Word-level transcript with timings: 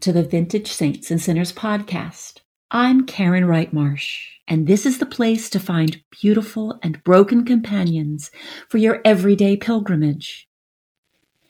to 0.00 0.12
the 0.12 0.22
Vintage 0.22 0.70
Saints 0.70 1.10
and 1.10 1.20
Sinners 1.20 1.52
podcast. 1.52 2.40
I'm 2.70 3.04
Karen 3.04 3.46
Wright 3.46 3.72
Marsh, 3.72 4.28
and 4.46 4.66
this 4.66 4.86
is 4.86 4.98
the 4.98 5.06
place 5.06 5.50
to 5.50 5.58
find 5.58 6.00
beautiful 6.10 6.78
and 6.82 7.02
broken 7.02 7.44
companions 7.44 8.30
for 8.68 8.78
your 8.78 9.00
everyday 9.04 9.56
pilgrimage. 9.56 10.48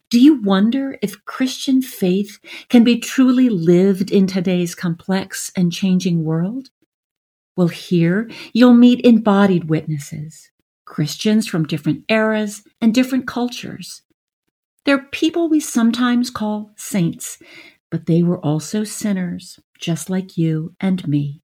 Do 0.09 0.19
you 0.19 0.41
wonder 0.41 0.99
if 1.03 1.25
Christian 1.27 1.83
faith 1.83 2.39
can 2.71 2.85
be 2.85 2.99
truly 2.99 3.51
lived 3.51 4.11
in 4.11 4.27
today's 4.27 4.75
complex 4.75 5.53
and 5.55 5.71
changing 5.71 6.25
world? 6.25 6.71
Well, 7.55 7.69
here 7.69 8.31
you'll 8.55 8.73
meet 8.73 9.05
embodied 9.05 9.69
witnesses, 9.69 10.51
Christians 10.87 11.47
from 11.47 11.67
different 11.67 12.05
eras 12.09 12.63
and 12.81 12.95
different 12.95 13.27
cultures. 13.27 14.01
They're 14.87 15.03
people 15.03 15.51
we 15.51 15.61
sometimes 15.61 16.31
call 16.31 16.71
saints, 16.77 17.39
but 17.91 18.07
they 18.07 18.23
were 18.23 18.45
also 18.45 18.85
sinners, 18.85 19.59
just 19.79 20.11
like 20.11 20.37
you 20.37 20.75
and 20.81 21.07
me. 21.07 21.43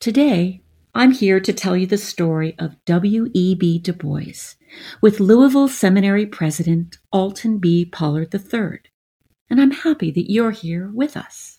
Today, 0.00 0.62
I'm 0.94 1.12
here 1.12 1.40
to 1.40 1.52
tell 1.52 1.76
you 1.76 1.86
the 1.86 1.98
story 1.98 2.54
of 2.58 2.76
W.E.B. 2.84 3.78
Du 3.80 3.92
Bois 3.92 4.54
with 5.00 5.20
Louisville 5.20 5.68
Seminary 5.68 6.26
President 6.26 6.98
Alton 7.12 7.58
B. 7.58 7.84
Pollard 7.84 8.32
III, 8.32 8.80
and 9.50 9.60
I'm 9.60 9.70
happy 9.72 10.10
that 10.12 10.30
you're 10.30 10.52
here 10.52 10.90
with 10.92 11.16
us. 11.16 11.53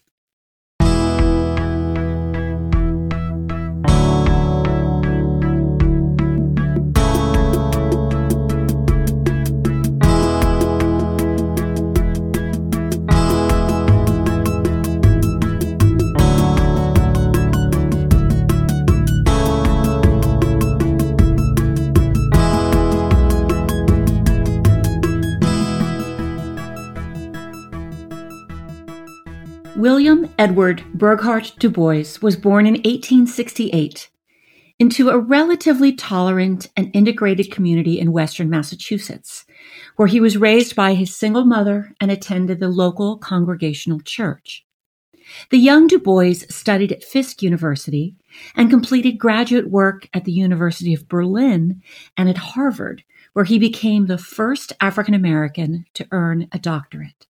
William 29.77 30.33
Edward 30.39 30.85
Burghardt 30.93 31.53
Du 31.59 31.69
Bois 31.69 32.17
was 32.21 32.37
born 32.37 32.65
in 32.65 32.75
1868 32.75 34.09
into 34.79 35.09
a 35.09 35.19
relatively 35.19 35.91
tolerant 35.91 36.69
and 36.77 36.89
integrated 36.93 37.51
community 37.51 37.99
in 37.99 38.13
western 38.13 38.49
Massachusetts, 38.49 39.45
where 39.97 40.07
he 40.07 40.21
was 40.21 40.37
raised 40.37 40.77
by 40.77 40.93
his 40.93 41.13
single 41.13 41.43
mother 41.43 41.93
and 41.99 42.09
attended 42.09 42.61
the 42.61 42.69
local 42.69 43.17
congregational 43.17 43.99
church. 43.99 44.65
The 45.49 45.57
young 45.57 45.87
Du 45.87 45.99
Bois 45.99 46.45
studied 46.49 46.93
at 46.93 47.03
Fisk 47.03 47.41
University 47.41 48.15
and 48.55 48.69
completed 48.69 49.17
graduate 49.17 49.69
work 49.69 50.07
at 50.13 50.23
the 50.23 50.31
University 50.31 50.93
of 50.93 51.09
Berlin 51.09 51.81
and 52.15 52.29
at 52.29 52.37
Harvard, 52.37 53.03
where 53.33 53.45
he 53.45 53.59
became 53.59 54.05
the 54.05 54.17
first 54.17 54.71
African 54.79 55.13
American 55.13 55.85
to 55.95 56.07
earn 56.11 56.47
a 56.53 56.59
doctorate. 56.59 57.27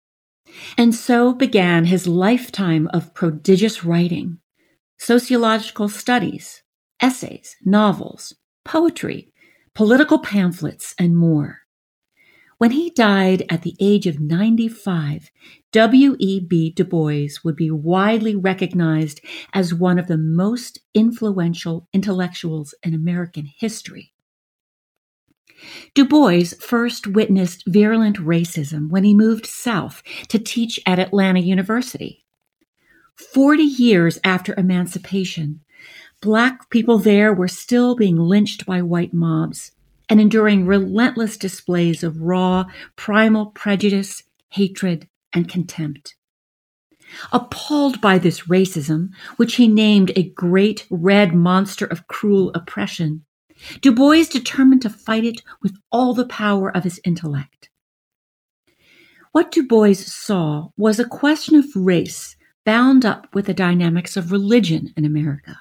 And 0.76 0.94
so 0.94 1.32
began 1.34 1.86
his 1.86 2.06
lifetime 2.06 2.88
of 2.92 3.14
prodigious 3.14 3.84
writing, 3.84 4.38
sociological 4.98 5.88
studies, 5.88 6.62
essays, 7.00 7.56
novels, 7.64 8.34
poetry, 8.64 9.32
political 9.74 10.18
pamphlets, 10.18 10.94
and 10.98 11.16
more. 11.16 11.60
When 12.58 12.70
he 12.70 12.90
died 12.90 13.44
at 13.50 13.62
the 13.62 13.76
age 13.80 14.06
of 14.06 14.20
95, 14.20 15.30
W.E.B. 15.72 16.70
Du 16.70 16.84
Bois 16.84 17.28
would 17.44 17.56
be 17.56 17.70
widely 17.70 18.36
recognized 18.36 19.20
as 19.52 19.74
one 19.74 19.98
of 19.98 20.06
the 20.06 20.16
most 20.16 20.78
influential 20.94 21.88
intellectuals 21.92 22.74
in 22.82 22.94
American 22.94 23.46
history. 23.58 24.13
Du 25.94 26.04
Bois 26.04 26.54
first 26.60 27.06
witnessed 27.06 27.64
virulent 27.66 28.16
racism 28.18 28.88
when 28.88 29.04
he 29.04 29.14
moved 29.14 29.46
south 29.46 30.02
to 30.28 30.38
teach 30.38 30.80
at 30.86 30.98
Atlanta 30.98 31.40
University. 31.40 32.24
Forty 33.14 33.62
years 33.62 34.18
after 34.24 34.54
emancipation, 34.58 35.60
black 36.20 36.68
people 36.70 36.98
there 36.98 37.32
were 37.32 37.48
still 37.48 37.94
being 37.94 38.16
lynched 38.16 38.66
by 38.66 38.82
white 38.82 39.14
mobs 39.14 39.72
and 40.08 40.20
enduring 40.20 40.66
relentless 40.66 41.36
displays 41.36 42.02
of 42.02 42.20
raw, 42.20 42.64
primal 42.96 43.46
prejudice, 43.46 44.22
hatred, 44.50 45.08
and 45.32 45.48
contempt. 45.48 46.14
Appalled 47.32 48.00
by 48.00 48.18
this 48.18 48.42
racism, 48.42 49.10
which 49.36 49.56
he 49.56 49.68
named 49.68 50.10
a 50.16 50.30
great 50.30 50.86
red 50.90 51.34
monster 51.34 51.86
of 51.86 52.08
cruel 52.08 52.50
oppression, 52.54 53.24
Du 53.80 53.92
Bois 53.92 54.24
determined 54.30 54.82
to 54.82 54.90
fight 54.90 55.24
it 55.24 55.42
with 55.62 55.76
all 55.90 56.14
the 56.14 56.26
power 56.26 56.74
of 56.74 56.84
his 56.84 57.00
intellect. 57.04 57.70
What 59.32 59.50
Du 59.50 59.66
Bois 59.66 59.94
saw 59.94 60.68
was 60.76 61.00
a 61.00 61.04
question 61.04 61.56
of 61.56 61.64
race 61.74 62.36
bound 62.64 63.04
up 63.04 63.34
with 63.34 63.46
the 63.46 63.54
dynamics 63.54 64.16
of 64.16 64.32
religion 64.32 64.92
in 64.96 65.04
America. 65.04 65.60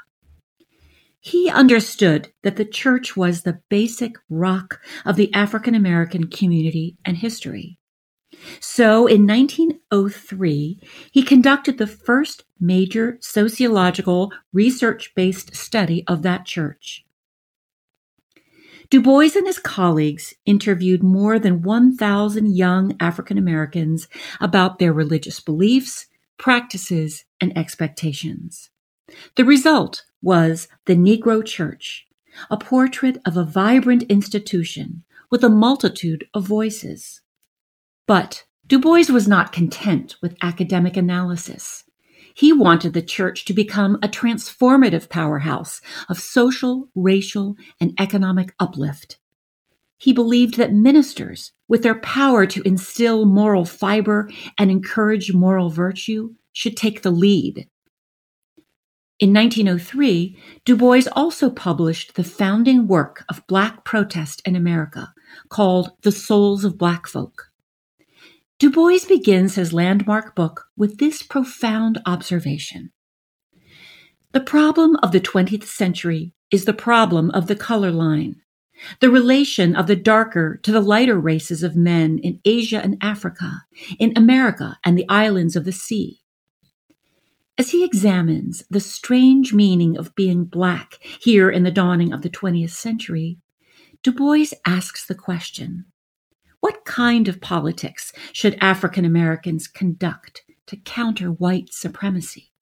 He 1.20 1.50
understood 1.50 2.34
that 2.44 2.58
the 2.58 2.66
church 2.66 3.16
was 3.16 3.42
the 3.42 3.62
basic 3.70 4.16
rock 4.30 4.82
of 5.06 5.16
the 5.16 5.34
African 5.34 5.74
American 5.74 6.28
community 6.28 6.98
and 7.06 7.18
history. 7.18 7.80
So 8.60 9.08
in 9.08 9.26
1903, 9.26 10.80
he 11.12 11.24
conducted 11.24 11.78
the 11.78 11.88
first 11.88 12.44
major 12.60 13.18
sociological 13.22 14.32
research 14.52 15.14
based 15.16 15.56
study 15.56 16.04
of 16.08 16.24
that 16.24 16.46
church. 16.46 17.03
Du 18.90 19.02
Bois 19.02 19.30
and 19.36 19.48
his 19.48 19.60
colleagues 19.60 20.34
interviewed 20.46 21.04
more 21.04 21.40
than 21.40 21.62
1,000 21.62 22.56
young 22.56 22.96
African 23.00 23.38
Americans 23.38 24.08
about 24.42 24.80
their 24.80 24.94
religious 24.94 25.40
beliefs, 25.40 26.08
practices, 26.38 27.26
and 27.40 27.58
expectations. 27.58 28.70
The 29.36 29.46
result 29.46 30.04
was 30.22 30.68
The 30.86 30.96
Negro 30.96 31.46
Church, 31.46 32.06
a 32.50 32.58
portrait 32.58 33.18
of 33.26 33.38
a 33.38 33.44
vibrant 33.44 34.04
institution 34.04 35.04
with 35.30 35.44
a 35.44 35.50
multitude 35.50 36.28
of 36.34 36.48
voices. 36.48 37.22
But 38.08 38.44
Du 38.68 38.80
Bois 38.80 39.12
was 39.12 39.28
not 39.28 39.52
content 39.52 40.16
with 40.22 40.38
academic 40.42 40.98
analysis. 40.98 41.83
He 42.34 42.52
wanted 42.52 42.94
the 42.94 43.02
church 43.02 43.46
to 43.46 43.54
become 43.54 43.96
a 44.02 44.08
transformative 44.08 45.10
powerhouse 45.10 45.82
of 46.10 46.20
social, 46.20 46.90
racial, 46.96 47.56
and 47.80 47.94
economic 48.00 48.54
uplift. 48.60 49.18
He 49.98 50.14
believed 50.14 50.58
that 50.58 50.74
ministers, 50.74 51.54
with 51.68 51.84
their 51.84 52.00
power 52.00 52.46
to 52.48 52.62
instill 52.64 53.26
moral 53.26 53.66
fiber 53.66 54.30
and 54.58 54.70
encourage 54.70 55.34
moral 55.34 55.70
virtue, 55.70 56.34
should 56.52 56.76
take 56.76 57.02
the 57.02 57.12
lead. 57.12 57.70
In 59.20 59.32
1903, 59.32 60.38
Du 60.66 60.76
Bois 60.76 61.04
also 61.14 61.50
published 61.50 62.16
the 62.16 62.24
founding 62.24 62.88
work 62.88 63.24
of 63.30 63.48
Black 63.48 63.86
protest 63.86 64.42
in 64.46 64.56
America, 64.56 65.14
called 65.50 65.92
The 66.02 66.12
Souls 66.12 66.66
of 66.66 66.78
Black 66.78 67.08
Folk. 67.08 67.53
Du 68.64 68.70
Bois 68.70 69.00
begins 69.10 69.56
his 69.56 69.74
landmark 69.74 70.38
book 70.38 70.70
with 70.78 70.98
this 70.98 71.22
profound 71.22 72.02
observation. 72.06 72.94
The 74.32 74.40
problem 74.40 74.96
of 75.04 75.12
the 75.12 75.20
20th 75.20 75.66
century 75.66 76.32
is 76.50 76.64
the 76.64 76.72
problem 76.72 77.30
of 77.32 77.48
the 77.48 77.58
color 77.58 77.92
line, 77.92 78.38
the 79.02 79.10
relation 79.10 79.76
of 79.76 79.88
the 79.88 79.98
darker 79.98 80.62
to 80.64 80.72
the 80.72 80.80
lighter 80.80 81.20
races 81.20 81.62
of 81.62 81.76
men 81.76 82.20
in 82.20 82.40
Asia 82.46 82.82
and 82.82 82.96
Africa, 83.02 83.66
in 84.00 84.14
America 84.16 84.80
and 84.86 84.98
the 84.98 85.10
islands 85.10 85.58
of 85.58 85.66
the 85.66 85.74
sea. 85.74 86.22
As 87.58 87.72
he 87.72 87.84
examines 87.84 88.64
the 88.70 88.80
strange 88.80 89.54
meaning 89.54 89.98
of 89.98 90.16
being 90.16 90.46
black 90.46 91.00
here 91.20 91.50
in 91.50 91.64
the 91.64 91.70
dawning 91.70 92.14
of 92.14 92.22
the 92.22 92.30
20th 92.30 92.70
century, 92.70 93.40
Du 94.04 94.14
Bois 94.14 94.56
asks 94.66 95.06
the 95.06 95.16
question 95.16 95.84
what 96.64 96.86
kind 96.86 97.28
of 97.28 97.42
politics 97.42 98.14
should 98.32 98.58
African 98.62 99.04
Americans 99.04 99.68
conduct 99.68 100.44
to 100.68 100.78
counter 100.78 101.28
white 101.28 101.74
supremacy? 101.74 102.54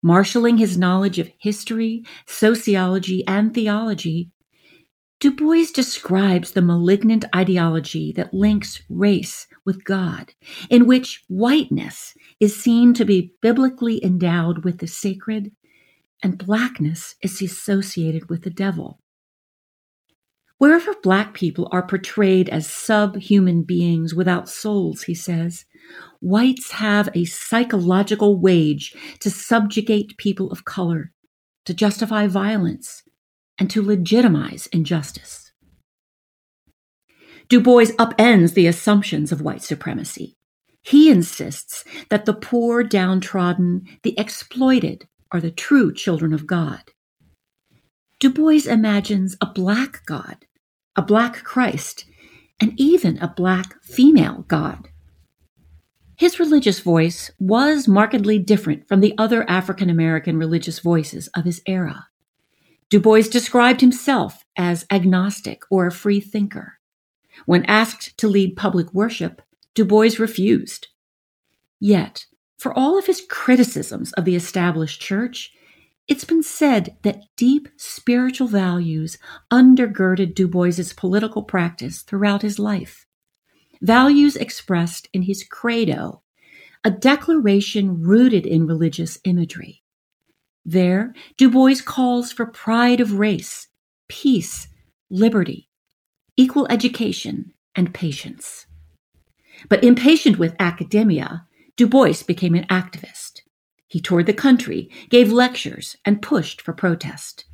Marshaling 0.00 0.56
his 0.56 0.78
knowledge 0.78 1.18
of 1.18 1.30
history, 1.38 2.04
sociology, 2.26 3.22
and 3.26 3.52
theology, 3.52 4.30
Du 5.20 5.30
Bois 5.30 5.66
describes 5.74 6.52
the 6.52 6.62
malignant 6.62 7.26
ideology 7.36 8.12
that 8.12 8.32
links 8.32 8.80
race 8.88 9.46
with 9.66 9.84
God, 9.84 10.32
in 10.70 10.86
which 10.86 11.22
whiteness 11.28 12.14
is 12.40 12.58
seen 12.58 12.94
to 12.94 13.04
be 13.04 13.34
biblically 13.42 14.02
endowed 14.02 14.64
with 14.64 14.78
the 14.78 14.86
sacred 14.86 15.52
and 16.22 16.38
blackness 16.38 17.14
is 17.20 17.42
associated 17.42 18.30
with 18.30 18.40
the 18.40 18.48
devil. 18.48 19.02
Wherever 20.58 20.94
black 21.02 21.34
people 21.34 21.68
are 21.72 21.86
portrayed 21.86 22.48
as 22.48 22.66
subhuman 22.66 23.62
beings 23.62 24.14
without 24.14 24.48
souls, 24.48 25.02
he 25.02 25.14
says, 25.14 25.64
whites 26.20 26.70
have 26.72 27.08
a 27.14 27.24
psychological 27.24 28.40
wage 28.40 28.94
to 29.20 29.30
subjugate 29.30 30.16
people 30.16 30.50
of 30.50 30.64
color, 30.64 31.12
to 31.66 31.74
justify 31.74 32.26
violence, 32.26 33.02
and 33.58 33.70
to 33.70 33.82
legitimize 33.82 34.66
injustice. 34.68 35.52
Du 37.48 37.60
Bois 37.60 37.92
upends 37.98 38.54
the 38.54 38.66
assumptions 38.66 39.30
of 39.30 39.42
white 39.42 39.62
supremacy. 39.62 40.36
He 40.80 41.10
insists 41.10 41.84
that 42.10 42.24
the 42.24 42.32
poor, 42.32 42.82
downtrodden, 42.82 43.86
the 44.02 44.18
exploited 44.18 45.08
are 45.30 45.40
the 45.40 45.50
true 45.50 45.92
children 45.92 46.32
of 46.32 46.46
God. 46.46 46.93
Du 48.24 48.30
Bois 48.30 48.66
imagines 48.66 49.36
a 49.42 49.44
black 49.44 50.00
God, 50.06 50.46
a 50.96 51.02
black 51.02 51.44
Christ, 51.44 52.06
and 52.58 52.72
even 52.80 53.18
a 53.18 53.28
black 53.28 53.82
female 53.82 54.46
God. 54.48 54.88
His 56.16 56.40
religious 56.40 56.80
voice 56.80 57.30
was 57.38 57.86
markedly 57.86 58.38
different 58.38 58.88
from 58.88 59.00
the 59.00 59.12
other 59.18 59.44
African 59.46 59.90
American 59.90 60.38
religious 60.38 60.78
voices 60.78 61.28
of 61.36 61.44
his 61.44 61.60
era. 61.66 62.06
Du 62.88 62.98
Bois 62.98 63.28
described 63.30 63.82
himself 63.82 64.46
as 64.56 64.86
agnostic 64.90 65.60
or 65.68 65.86
a 65.86 65.92
free 65.92 66.20
thinker. 66.20 66.78
When 67.44 67.66
asked 67.66 68.16
to 68.16 68.26
lead 68.26 68.56
public 68.56 68.94
worship, 68.94 69.42
Du 69.74 69.84
Bois 69.84 70.16
refused. 70.18 70.88
Yet, 71.78 72.24
for 72.56 72.72
all 72.72 72.98
of 72.98 73.04
his 73.04 73.20
criticisms 73.28 74.14
of 74.14 74.24
the 74.24 74.34
established 74.34 75.02
church, 75.02 75.52
it's 76.06 76.24
been 76.24 76.42
said 76.42 76.96
that 77.02 77.22
deep 77.36 77.68
spiritual 77.76 78.48
values 78.48 79.18
undergirded 79.50 80.34
Du 80.34 80.46
Bois's 80.46 80.92
political 80.92 81.42
practice 81.42 82.02
throughout 82.02 82.42
his 82.42 82.58
life 82.58 83.06
values 83.84 84.34
expressed 84.36 85.08
in 85.12 85.22
his 85.22 85.44
credo, 85.44 86.22
a 86.84 86.90
declaration 86.90 88.02
rooted 88.02 88.46
in 88.46 88.66
religious 88.66 89.18
imagery. 89.24 89.82
There, 90.64 91.14
Du 91.36 91.50
Bois 91.50 91.82
calls 91.84 92.32
for 92.32 92.46
pride 92.46 93.00
of 93.00 93.18
race, 93.18 93.68
peace, 94.08 94.68
liberty, 95.10 95.68
equal 96.36 96.66
education, 96.70 97.52
and 97.76 97.92
patience. 97.92 98.66
But 99.68 99.84
impatient 99.84 100.38
with 100.38 100.56
academia, 100.58 101.46
Du 101.76 101.86
Bois 101.86 102.22
became 102.26 102.54
an 102.54 102.66
activist. 102.68 103.23
He 103.94 104.00
toured 104.00 104.26
the 104.26 104.34
country, 104.34 104.90
gave 105.08 105.30
lectures, 105.30 105.96
and 106.04 106.20
pushed 106.20 106.60
for 106.60 106.72
protest. 106.72 107.44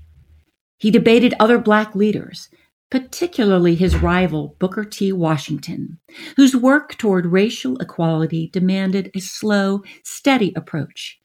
He 0.79 0.91
debated 0.91 1.35
other 1.39 1.59
black 1.59 1.95
leaders, 1.95 2.49
particularly 2.91 3.75
his 3.75 3.97
rival 3.97 4.57
Booker 4.59 4.85
T. 4.85 5.13
Washington, 5.13 5.99
whose 6.37 6.57
work 6.57 6.97
toward 6.97 7.27
racial 7.27 7.77
equality 7.77 8.49
demanded 8.55 9.11
a 9.15 9.21
slow, 9.21 9.83
steady 10.03 10.55
approach, 10.57 11.21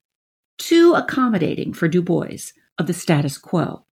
too 0.58 0.92
accommodating 0.92 1.72
for 1.72 1.88
Du 1.88 2.02
Bois 2.02 2.52
of 2.76 2.86
the 2.86 2.92
status 2.92 3.38
quo. 3.38 3.86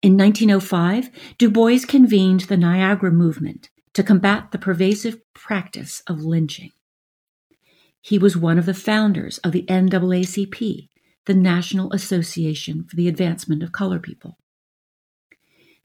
In 0.00 0.16
1905, 0.16 1.10
Du 1.38 1.50
Bois 1.50 1.80
convened 1.88 2.42
the 2.42 2.56
Niagara 2.56 3.10
Movement 3.10 3.68
to 3.94 4.04
combat 4.04 4.52
the 4.52 4.58
pervasive 4.58 5.18
practice 5.34 6.04
of 6.06 6.20
lynching. 6.20 6.70
He 8.08 8.18
was 8.18 8.38
one 8.38 8.58
of 8.58 8.64
the 8.64 8.72
founders 8.72 9.36
of 9.44 9.52
the 9.52 9.66
NAACP, 9.68 10.88
the 11.26 11.34
National 11.34 11.92
Association 11.92 12.84
for 12.84 12.96
the 12.96 13.06
Advancement 13.06 13.62
of 13.62 13.70
Color 13.70 13.98
People. 13.98 14.38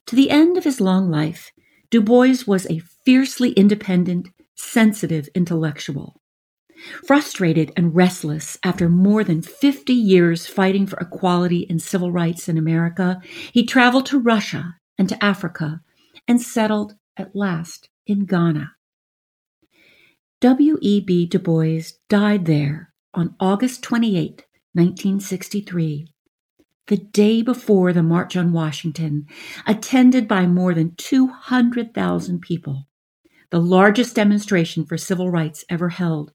To 0.06 0.16
the 0.16 0.30
end 0.30 0.58
of 0.58 0.64
his 0.64 0.80
long 0.80 1.12
life, 1.12 1.52
Du 1.90 2.00
Bois 2.00 2.38
was 2.48 2.66
a 2.68 2.80
fiercely 3.04 3.52
independent, 3.52 4.30
sensitive 4.56 5.28
intellectual. 5.36 6.22
Frustrated 7.06 7.74
and 7.76 7.94
restless 7.94 8.58
after 8.64 8.88
more 8.88 9.26
than 9.26 9.42
50 9.42 9.92
years 9.92 10.48
fighting 10.48 10.88
for 10.88 11.00
equality 11.00 11.68
and 11.70 11.82
civil 11.82 12.10
rights 12.10 12.48
in 12.48 12.58
America, 12.58 13.22
he 13.52 13.66
traveled 13.66 14.06
to 14.06 14.18
Russia 14.18 14.78
and 14.98 15.10
to 15.10 15.22
Africa 15.22 15.82
and 16.26 16.42
settled 16.42 16.96
at 17.18 17.36
last 17.36 17.90
in 18.08 18.26
Ghana. 18.26 18.72
W.E.B. 20.44 21.28
Du 21.28 21.40
Bois 21.40 21.94
died 22.10 22.44
there 22.44 22.92
on 23.14 23.34
August 23.40 23.82
28, 23.82 24.44
1963, 24.74 26.10
the 26.88 26.98
day 26.98 27.42
before 27.42 27.94
the 27.94 28.04
March 28.04 28.36
on 28.36 28.52
Washington, 28.52 29.26
attended 29.66 30.28
by 30.28 30.46
more 30.46 30.74
than 30.74 30.96
200,000 30.96 32.42
people, 32.42 32.90
the 33.52 33.62
largest 33.62 34.18
demonstration 34.18 34.86
for 34.86 34.98
civil 34.98 35.32
rights 35.32 35.64
ever 35.70 35.88
held. 35.88 36.34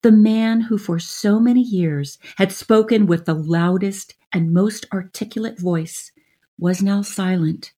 The 0.00 0.10
man 0.10 0.62
who 0.62 0.78
for 0.78 0.98
so 0.98 1.38
many 1.38 1.60
years 1.60 2.16
had 2.38 2.52
spoken 2.52 3.04
with 3.04 3.26
the 3.26 3.34
loudest 3.34 4.14
and 4.32 4.54
most 4.54 4.86
articulate 4.94 5.60
voice 5.60 6.10
was 6.58 6.82
now 6.82 7.02
silent 7.02 7.74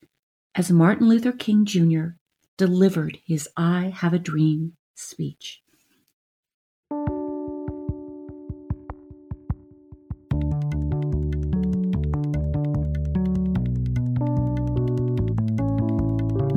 as 0.54 0.70
Martin 0.70 1.08
Luther 1.08 1.32
King 1.32 1.64
Jr. 1.64 2.10
delivered 2.56 3.18
his 3.24 3.48
I 3.56 3.92
Have 3.92 4.14
a 4.14 4.18
Dream 4.20 4.76
speech. 5.00 5.62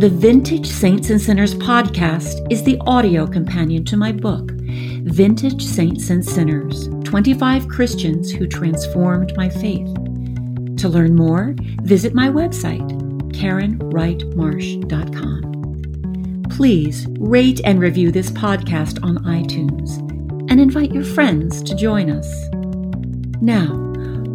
The 0.03 0.09
Vintage 0.09 0.67
Saints 0.67 1.09
and 1.11 1.21
Sinners 1.21 1.55
podcast 1.55 2.45
is 2.51 2.63
the 2.63 2.77
audio 2.81 3.25
companion 3.25 3.85
to 3.85 3.95
my 3.95 4.11
book, 4.11 4.51
Vintage 4.51 5.63
Saints 5.63 6.09
and 6.09 6.25
Sinners 6.25 6.89
25 7.05 7.69
Christians 7.69 8.29
Who 8.29 8.45
Transformed 8.45 9.31
My 9.37 9.47
Faith. 9.47 9.87
To 10.77 10.89
learn 10.89 11.15
more, 11.15 11.55
visit 11.83 12.13
my 12.13 12.27
website, 12.27 12.85
KarenWrightMarsh.com. 13.31 15.52
Please 16.53 17.07
rate 17.17 17.61
and 17.65 17.79
review 17.79 18.11
this 18.11 18.29
podcast 18.29 19.03
on 19.03 19.17
iTunes 19.25 19.97
and 20.51 20.61
invite 20.61 20.93
your 20.93 21.03
friends 21.03 21.63
to 21.63 21.73
join 21.73 22.11
us. 22.11 22.29
Now, 23.41 23.69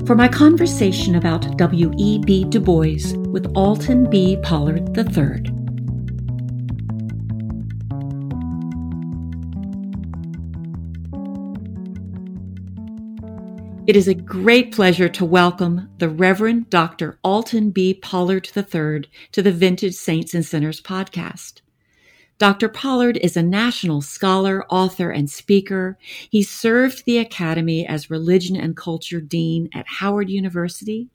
for 0.04 0.16
my 0.16 0.26
conversation 0.26 1.14
about 1.14 1.56
W.E.B. 1.56 2.44
Du 2.46 2.58
Bois 2.58 3.16
with 3.28 3.46
Alton 3.54 4.10
B. 4.10 4.36
Pollard 4.42 4.98
III. 4.98 5.44
It 13.86 13.94
is 13.94 14.08
a 14.08 14.14
great 14.14 14.72
pleasure 14.72 15.08
to 15.08 15.24
welcome 15.24 15.88
the 15.98 16.08
Reverend 16.08 16.68
Dr. 16.68 17.20
Alton 17.22 17.70
B. 17.70 17.94
Pollard 17.94 18.50
III 18.56 19.08
to 19.30 19.40
the 19.40 19.52
Vintage 19.52 19.94
Saints 19.94 20.34
and 20.34 20.44
Sinners 20.44 20.80
podcast. 20.80 21.60
Dr. 22.38 22.68
Pollard 22.68 23.16
is 23.16 23.36
a 23.36 23.42
national 23.42 24.00
scholar, 24.00 24.64
author, 24.66 25.10
and 25.10 25.28
speaker. 25.28 25.98
He 26.30 26.44
served 26.44 27.04
the 27.04 27.18
Academy 27.18 27.84
as 27.84 28.10
Religion 28.10 28.54
and 28.54 28.76
Culture 28.76 29.20
Dean 29.20 29.68
at 29.74 29.88
Howard 29.88 30.30
University 30.30 31.08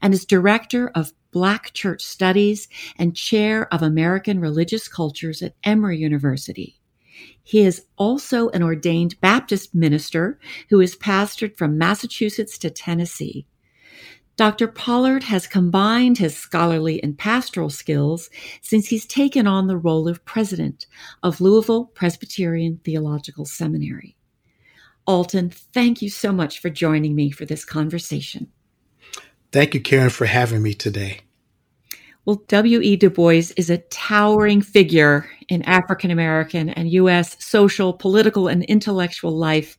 and 0.00 0.14
is 0.14 0.24
Director 0.24 0.88
of 0.94 1.12
Black 1.32 1.72
Church 1.72 2.04
Studies 2.04 2.68
and 2.96 3.16
Chair 3.16 3.66
of 3.74 3.82
American 3.82 4.38
Religious 4.38 4.86
Cultures 4.86 5.42
at 5.42 5.56
Emory 5.64 5.98
University. 5.98 6.78
He 7.42 7.62
is 7.62 7.86
also 7.96 8.48
an 8.50 8.62
ordained 8.62 9.20
Baptist 9.20 9.74
minister 9.74 10.38
who 10.70 10.78
has 10.78 10.94
pastored 10.94 11.56
from 11.56 11.76
Massachusetts 11.76 12.56
to 12.58 12.70
Tennessee. 12.70 13.46
Dr. 14.38 14.68
Pollard 14.68 15.24
has 15.24 15.48
combined 15.48 16.18
his 16.18 16.36
scholarly 16.36 17.02
and 17.02 17.18
pastoral 17.18 17.70
skills 17.70 18.30
since 18.62 18.86
he's 18.86 19.04
taken 19.04 19.48
on 19.48 19.66
the 19.66 19.76
role 19.76 20.06
of 20.06 20.24
president 20.24 20.86
of 21.24 21.40
Louisville 21.40 21.86
Presbyterian 21.86 22.80
Theological 22.84 23.44
Seminary. 23.44 24.16
Alton, 25.08 25.50
thank 25.50 26.00
you 26.02 26.08
so 26.08 26.30
much 26.30 26.60
for 26.60 26.70
joining 26.70 27.16
me 27.16 27.32
for 27.32 27.46
this 27.46 27.64
conversation. 27.64 28.46
Thank 29.50 29.74
you, 29.74 29.80
Karen, 29.80 30.08
for 30.08 30.26
having 30.26 30.62
me 30.62 30.72
today. 30.72 31.22
Well, 32.24 32.44
W.E. 32.46 32.94
Du 32.94 33.10
Bois 33.10 33.50
is 33.56 33.70
a 33.70 33.78
towering 33.78 34.60
figure 34.60 35.28
in 35.48 35.62
African 35.62 36.12
American 36.12 36.68
and 36.68 36.92
U.S. 36.92 37.42
social, 37.42 37.92
political, 37.92 38.46
and 38.46 38.62
intellectual 38.64 39.36
life. 39.36 39.76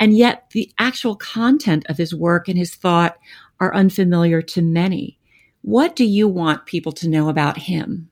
And 0.00 0.16
yet 0.16 0.50
the 0.50 0.72
actual 0.78 1.14
content 1.14 1.84
of 1.88 1.98
his 1.98 2.12
work 2.12 2.48
and 2.48 2.58
his 2.58 2.74
thought 2.74 3.16
are 3.60 3.74
unfamiliar 3.74 4.42
to 4.42 4.62
many. 4.62 5.18
What 5.62 5.94
do 5.94 6.04
you 6.04 6.26
want 6.26 6.66
people 6.66 6.92
to 6.92 7.08
know 7.08 7.28
about 7.28 7.58
him? 7.58 8.08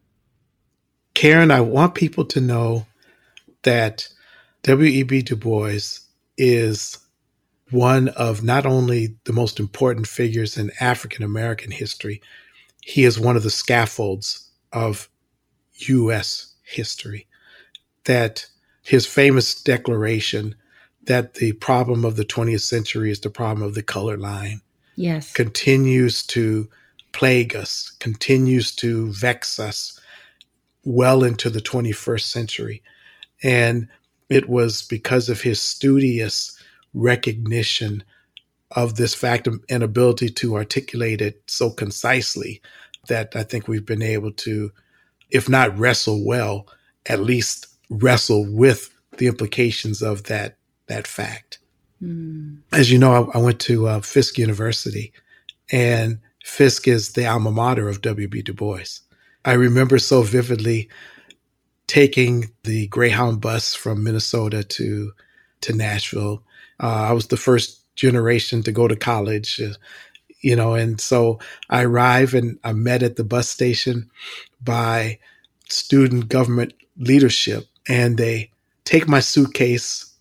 Karen, 1.14 1.50
I 1.50 1.62
want 1.62 1.94
people 1.94 2.24
to 2.26 2.40
know 2.40 2.86
that 3.62 4.08
W.E.B. 4.62 5.22
Du 5.22 5.34
Bois 5.34 6.00
is 6.36 6.98
one 7.70 8.08
of 8.08 8.42
not 8.42 8.66
only 8.66 9.16
the 9.24 9.32
most 9.32 9.58
important 9.58 10.06
figures 10.06 10.56
in 10.56 10.70
African 10.80 11.24
American 11.24 11.70
history, 11.70 12.22
he 12.82 13.04
is 13.04 13.18
one 13.18 13.36
of 13.36 13.42
the 13.42 13.50
scaffolds 13.50 14.50
of 14.72 15.08
U.S. 15.74 16.54
history. 16.62 17.26
That 18.04 18.46
his 18.82 19.06
famous 19.06 19.60
declaration 19.60 20.54
that 21.04 21.34
the 21.34 21.52
problem 21.52 22.04
of 22.04 22.16
the 22.16 22.24
20th 22.24 22.62
century 22.62 23.10
is 23.10 23.20
the 23.20 23.30
problem 23.30 23.66
of 23.66 23.74
the 23.74 23.82
color 23.82 24.16
line. 24.16 24.60
Yes. 24.98 25.32
Continues 25.32 26.24
to 26.26 26.68
plague 27.12 27.54
us, 27.54 27.92
continues 28.00 28.74
to 28.76 29.12
vex 29.12 29.60
us 29.60 29.98
well 30.84 31.22
into 31.22 31.48
the 31.50 31.60
21st 31.60 32.22
century. 32.22 32.82
And 33.40 33.86
it 34.28 34.48
was 34.48 34.82
because 34.82 35.28
of 35.28 35.40
his 35.40 35.60
studious 35.60 36.60
recognition 36.94 38.02
of 38.72 38.96
this 38.96 39.14
fact 39.14 39.46
and 39.70 39.82
ability 39.84 40.30
to 40.30 40.56
articulate 40.56 41.20
it 41.20 41.42
so 41.46 41.70
concisely 41.70 42.60
that 43.06 43.36
I 43.36 43.44
think 43.44 43.68
we've 43.68 43.86
been 43.86 44.02
able 44.02 44.32
to, 44.32 44.72
if 45.30 45.48
not 45.48 45.78
wrestle 45.78 46.26
well, 46.26 46.66
at 47.06 47.20
least 47.20 47.68
wrestle 47.88 48.52
with 48.52 48.92
the 49.18 49.28
implications 49.28 50.02
of 50.02 50.24
that 50.24 50.56
that 50.88 51.06
fact. 51.06 51.57
Mm. 52.02 52.58
As 52.72 52.90
you 52.90 52.98
know, 52.98 53.30
I, 53.34 53.38
I 53.38 53.42
went 53.42 53.60
to 53.60 53.88
uh, 53.88 54.00
Fisk 54.00 54.38
University, 54.38 55.12
and 55.72 56.18
Fisk 56.44 56.88
is 56.88 57.12
the 57.12 57.26
alma 57.26 57.50
mater 57.50 57.88
of 57.88 58.02
W.B. 58.02 58.42
Du 58.42 58.52
Bois. 58.52 59.00
I 59.44 59.52
remember 59.52 59.98
so 59.98 60.22
vividly 60.22 60.88
taking 61.86 62.50
the 62.64 62.86
Greyhound 62.88 63.40
bus 63.40 63.74
from 63.74 64.04
Minnesota 64.04 64.62
to 64.64 65.12
to 65.62 65.72
Nashville. 65.72 66.42
Uh, 66.80 67.08
I 67.08 67.12
was 67.12 67.28
the 67.28 67.36
first 67.36 67.82
generation 67.96 68.62
to 68.62 68.72
go 68.72 68.86
to 68.86 68.94
college, 68.94 69.60
uh, 69.60 69.74
you 70.40 70.54
know, 70.54 70.74
and 70.74 71.00
so 71.00 71.40
I 71.68 71.82
arrive 71.84 72.34
and 72.34 72.58
I'm 72.62 72.84
met 72.84 73.02
at 73.02 73.16
the 73.16 73.24
bus 73.24 73.48
station 73.50 74.10
by 74.62 75.18
student 75.68 76.28
government 76.28 76.74
leadership, 76.96 77.66
and 77.88 78.16
they 78.16 78.50
take 78.84 79.08
my 79.08 79.20
suitcase 79.20 80.14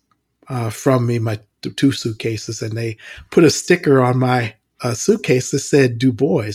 uh, 0.48 0.70
from 0.70 1.06
me, 1.06 1.18
my 1.18 1.38
two 1.62 1.92
suitcases, 1.92 2.62
and 2.62 2.76
they 2.76 2.96
put 3.30 3.44
a 3.44 3.50
sticker 3.50 4.00
on 4.00 4.18
my 4.18 4.54
uh, 4.82 4.94
suitcase 4.94 5.50
that 5.50 5.60
said 5.60 5.98
Du 5.98 6.12
Bois. 6.12 6.52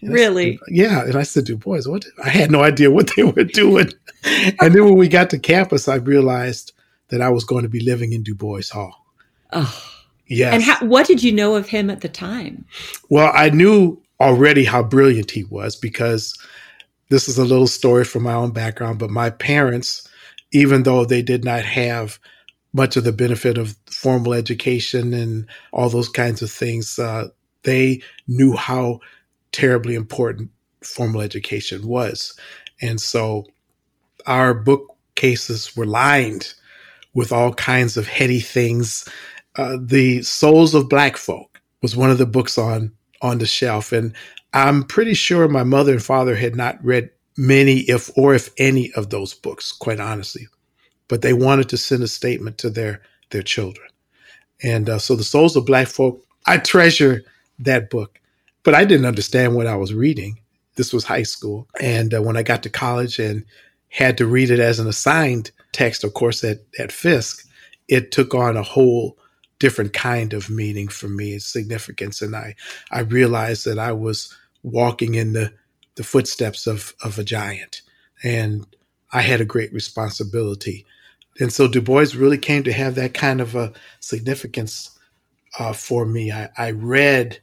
And 0.00 0.12
really? 0.12 0.58
Said, 0.58 0.74
yeah. 0.74 1.04
And 1.04 1.16
I 1.16 1.22
said, 1.24 1.44
Du 1.44 1.56
Bois, 1.56 1.82
what? 1.86 2.04
I 2.22 2.28
had 2.28 2.50
no 2.50 2.62
idea 2.62 2.90
what 2.90 3.10
they 3.16 3.24
were 3.24 3.44
doing. 3.44 3.90
and 4.24 4.74
then 4.74 4.84
when 4.84 4.96
we 4.96 5.08
got 5.08 5.30
to 5.30 5.38
campus, 5.38 5.88
I 5.88 5.96
realized 5.96 6.72
that 7.08 7.20
I 7.20 7.30
was 7.30 7.44
going 7.44 7.62
to 7.62 7.68
be 7.68 7.80
living 7.80 8.12
in 8.12 8.22
Du 8.22 8.34
Bois 8.34 8.62
Hall. 8.72 9.04
Oh. 9.52 9.94
Yes. 10.28 10.54
And 10.54 10.62
how, 10.62 10.86
what 10.86 11.06
did 11.06 11.22
you 11.22 11.32
know 11.32 11.54
of 11.54 11.68
him 11.68 11.88
at 11.90 12.02
the 12.02 12.08
time? 12.08 12.66
Well, 13.08 13.32
I 13.34 13.48
knew 13.48 14.00
already 14.20 14.64
how 14.64 14.82
brilliant 14.82 15.30
he 15.30 15.44
was 15.44 15.74
because 15.74 16.36
this 17.08 17.28
is 17.28 17.38
a 17.38 17.44
little 17.44 17.66
story 17.66 18.04
from 18.04 18.24
my 18.24 18.34
own 18.34 18.50
background, 18.50 18.98
but 18.98 19.10
my 19.10 19.30
parents, 19.30 20.06
even 20.52 20.82
though 20.82 21.04
they 21.04 21.22
did 21.22 21.44
not 21.44 21.64
have 21.64 22.18
much 22.72 22.96
of 22.96 23.04
the 23.04 23.12
benefit 23.12 23.58
of 23.58 23.76
formal 23.90 24.34
education 24.34 25.14
and 25.14 25.46
all 25.72 25.88
those 25.88 26.08
kinds 26.08 26.42
of 26.42 26.50
things, 26.50 26.98
uh, 26.98 27.28
they 27.62 28.02
knew 28.26 28.54
how 28.54 29.00
terribly 29.52 29.94
important 29.94 30.50
formal 30.82 31.20
education 31.20 31.86
was. 31.86 32.38
And 32.80 33.00
so 33.00 33.46
our 34.26 34.54
bookcases 34.54 35.76
were 35.76 35.86
lined 35.86 36.54
with 37.14 37.32
all 37.32 37.52
kinds 37.54 37.96
of 37.96 38.06
heady 38.06 38.40
things. 38.40 39.08
Uh, 39.56 39.78
the 39.80 40.22
Souls 40.22 40.74
of 40.74 40.88
Black 40.88 41.16
Folk 41.16 41.60
was 41.82 41.96
one 41.96 42.10
of 42.10 42.18
the 42.18 42.26
books 42.26 42.58
on 42.58 42.92
on 43.20 43.38
the 43.38 43.46
shelf, 43.46 43.90
and 43.90 44.14
I'm 44.52 44.84
pretty 44.84 45.14
sure 45.14 45.48
my 45.48 45.64
mother 45.64 45.92
and 45.92 46.02
father 46.02 46.36
had 46.36 46.54
not 46.54 46.82
read 46.84 47.10
many, 47.36 47.80
if 47.80 48.16
or 48.16 48.34
if 48.34 48.50
any, 48.58 48.92
of 48.92 49.10
those 49.10 49.34
books. 49.34 49.72
Quite 49.72 49.98
honestly, 49.98 50.46
but 51.08 51.22
they 51.22 51.32
wanted 51.32 51.68
to 51.70 51.76
send 51.76 52.02
a 52.02 52.08
statement 52.08 52.58
to 52.58 52.70
their 52.70 53.02
their 53.30 53.42
children, 53.42 53.88
and 54.62 54.88
uh, 54.88 54.98
so 54.98 55.16
the 55.16 55.24
Souls 55.24 55.56
of 55.56 55.66
Black 55.66 55.88
Folk. 55.88 56.24
I 56.46 56.58
treasure 56.58 57.24
that 57.58 57.90
book, 57.90 58.20
but 58.62 58.74
I 58.74 58.84
didn't 58.84 59.06
understand 59.06 59.54
what 59.54 59.66
I 59.66 59.76
was 59.76 59.92
reading. 59.92 60.38
This 60.76 60.92
was 60.92 61.04
high 61.04 61.24
school, 61.24 61.68
and 61.80 62.14
uh, 62.14 62.22
when 62.22 62.36
I 62.36 62.42
got 62.42 62.62
to 62.62 62.70
college 62.70 63.18
and 63.18 63.44
had 63.90 64.18
to 64.18 64.26
read 64.26 64.50
it 64.50 64.60
as 64.60 64.78
an 64.78 64.86
assigned 64.86 65.50
text, 65.72 66.04
of 66.04 66.14
course, 66.14 66.44
at, 66.44 66.58
at 66.78 66.92
Fisk, 66.92 67.46
it 67.88 68.12
took 68.12 68.34
on 68.34 68.56
a 68.56 68.62
whole 68.62 69.18
different 69.58 69.92
kind 69.92 70.32
of 70.34 70.50
meaning 70.50 70.88
for 70.88 71.08
me, 71.08 71.32
its 71.32 71.46
significance. 71.46 72.22
And 72.22 72.36
I, 72.36 72.54
I 72.90 73.00
realized 73.00 73.64
that 73.64 73.78
I 73.78 73.92
was 73.92 74.34
walking 74.62 75.14
in 75.14 75.32
the, 75.32 75.52
the 75.96 76.04
footsteps 76.04 76.66
of, 76.66 76.94
of 77.02 77.18
a 77.18 77.24
giant. 77.24 77.82
And 78.22 78.66
I 79.12 79.22
had 79.22 79.40
a 79.40 79.46
great 79.46 79.72
responsibility. 79.72 80.86
And 81.40 81.52
so 81.52 81.68
Du 81.68 81.80
Bois 81.80 82.06
really 82.16 82.38
came 82.38 82.64
to 82.64 82.72
have 82.72 82.94
that 82.96 83.14
kind 83.14 83.40
of 83.40 83.54
a 83.54 83.72
significance 84.00 84.98
uh, 85.58 85.72
for 85.72 86.04
me. 86.04 86.32
I, 86.32 86.48
I 86.56 86.70
read 86.72 87.38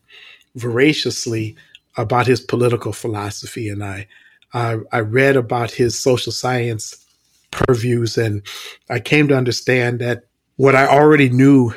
voraciously 0.56 1.56
about 1.98 2.28
his 2.28 2.42
political 2.42 2.92
philosophy 2.92 3.70
and 3.70 3.84
I 3.84 4.08
I, 4.56 4.78
I 4.94 5.00
read 5.02 5.36
about 5.36 5.72
his 5.72 6.00
social 6.00 6.32
science 6.32 7.06
purviews, 7.52 8.18
and 8.18 8.42
I 8.90 9.02
came 9.02 9.28
to 9.28 9.38
understand 9.38 10.00
that 10.00 10.24
what 10.56 10.76
I 10.76 10.88
already 10.88 11.30
knew 11.30 11.74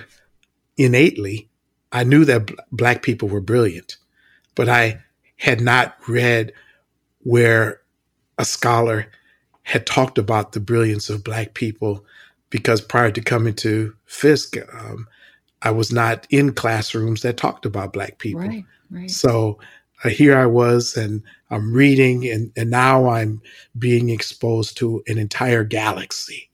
innately, 0.77 1.49
I 1.91 2.05
knew 2.05 2.25
that 2.25 2.53
black 2.71 3.03
people 3.03 3.29
were 3.29 3.41
brilliant, 3.41 3.97
but 4.55 4.69
I 4.69 5.03
had 5.37 5.61
not 5.61 5.97
read 6.07 6.53
where 7.25 7.81
a 8.39 8.45
scholar 8.45 9.09
had 9.69 9.85
talked 9.85 10.17
about 10.17 10.53
the 10.53 10.61
brilliance 10.61 11.11
of 11.11 11.23
black 11.23 11.53
people 11.53 12.03
because 12.49 12.81
prior 12.81 13.11
to 13.11 13.21
coming 13.21 13.53
to 13.53 13.95
Fisk, 14.07 14.57
um, 14.73 15.07
I 15.61 15.71
was 15.73 15.93
not 15.93 16.27
in 16.31 16.55
classrooms 16.55 17.21
that 17.21 17.37
talked 17.37 17.67
about 17.67 17.93
black 17.93 18.17
people. 18.17 18.41
Right, 18.41 18.65
right. 18.91 19.11
So 19.11 19.59
uh, 20.03 20.09
here 20.09 20.39
I 20.39 20.47
was 20.47 20.97
and 20.97 21.23
I'm 21.51 21.71
reading 21.75 22.27
and, 22.27 22.51
and 22.57 22.71
now 22.71 23.11
I'm 23.11 23.43
being 23.79 24.09
exposed 24.09 24.79
to 24.79 25.03
an 25.07 25.19
entire 25.19 25.65
galaxy 25.65 26.49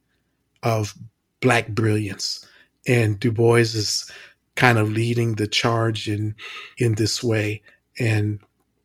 of 0.65 0.93
black 1.39 1.69
brilliance. 1.69 2.45
And 2.89 3.21
Du 3.21 3.31
Bois 3.31 3.59
is 3.59 4.11
kind 4.57 4.77
of 4.77 4.91
leading 4.91 5.37
the 5.37 5.47
charge 5.47 6.09
in, 6.09 6.35
in 6.79 6.97
this 6.97 7.23
way. 7.23 7.63
And 7.97 8.41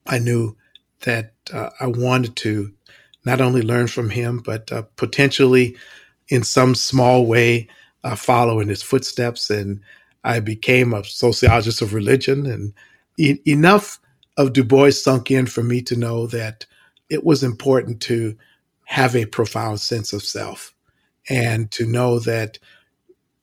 I 0.06 0.20
knew 0.20 0.56
that 1.00 1.34
uh, 1.52 1.72
I 1.80 1.88
wanted 1.88 2.36
to 2.36 2.72
not 3.30 3.42
only 3.42 3.62
learn 3.64 3.88
from 3.88 4.10
him, 4.12 4.40
but 4.40 4.72
uh, 4.72 4.84
potentially 4.98 5.78
in 6.30 6.44
some 6.44 6.76
small 6.76 7.26
way 7.28 7.68
uh, 8.04 8.16
follow 8.16 8.60
in 8.62 8.70
his 8.70 8.84
footsteps. 8.84 9.50
And 9.52 9.82
I 10.24 10.42
became 10.42 10.94
a 10.94 11.04
sociologist 11.06 11.82
of 11.82 11.94
religion 11.96 12.48
and 12.48 12.74
e- 13.18 13.40
enough 13.48 14.00
of 14.38 14.54
Du 14.54 14.64
Bois 14.64 14.92
sunk 14.92 15.32
in 15.32 15.48
for 15.48 15.64
me 15.64 15.82
to 15.84 15.98
know 15.98 16.28
that 16.28 16.66
it 17.10 17.26
was 17.26 17.44
important 17.44 18.02
to 18.04 18.38
have 18.86 19.16
a 19.16 19.26
profound 19.26 19.82
sense 19.82 20.14
of 20.14 20.24
self 20.24 20.74
and 21.30 21.72
to 21.72 21.86
know 21.88 22.20
that 22.20 22.60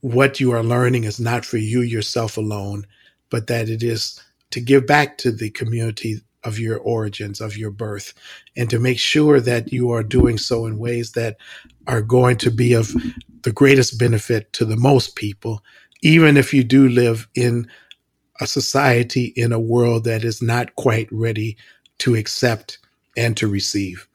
what 0.02 0.40
you 0.40 0.52
are 0.52 0.64
learning 0.64 1.05
is 1.05 1.21
not 1.21 1.45
for 1.45 1.59
you 1.59 1.83
yourself 1.83 2.38
alone, 2.38 2.87
but 3.31 3.49
that 3.49 3.69
it 3.71 3.83
is 3.83 4.23
to 4.52 4.61
give 4.61 4.87
back 4.87 5.19
to 5.19 5.33
the 5.33 5.50
community 5.50 6.21
of 6.46 6.58
your 6.58 6.78
origins, 6.78 7.40
of 7.40 7.56
your 7.56 7.70
birth, 7.70 8.14
and 8.56 8.70
to 8.70 8.78
make 8.78 8.98
sure 8.98 9.40
that 9.40 9.72
you 9.72 9.90
are 9.90 10.02
doing 10.02 10.38
so 10.38 10.64
in 10.64 10.78
ways 10.78 11.12
that 11.12 11.36
are 11.86 12.00
going 12.00 12.36
to 12.38 12.50
be 12.50 12.72
of 12.72 12.94
the 13.42 13.52
greatest 13.52 13.98
benefit 13.98 14.52
to 14.52 14.64
the 14.64 14.76
most 14.76 15.16
people, 15.16 15.62
even 16.02 16.36
if 16.36 16.54
you 16.54 16.62
do 16.64 16.88
live 16.88 17.28
in 17.34 17.68
a 18.40 18.46
society 18.46 19.32
in 19.36 19.52
a 19.52 19.58
world 19.58 20.04
that 20.04 20.24
is 20.24 20.40
not 20.40 20.76
quite 20.76 21.08
ready 21.10 21.56
to 21.98 22.14
accept 22.14 22.78
and 23.16 23.36
to 23.36 23.48
receive. 23.48 24.06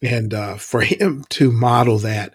And 0.00 0.32
uh, 0.32 0.56
for 0.56 0.80
him 0.80 1.24
to 1.30 1.52
model 1.52 1.98
that 1.98 2.34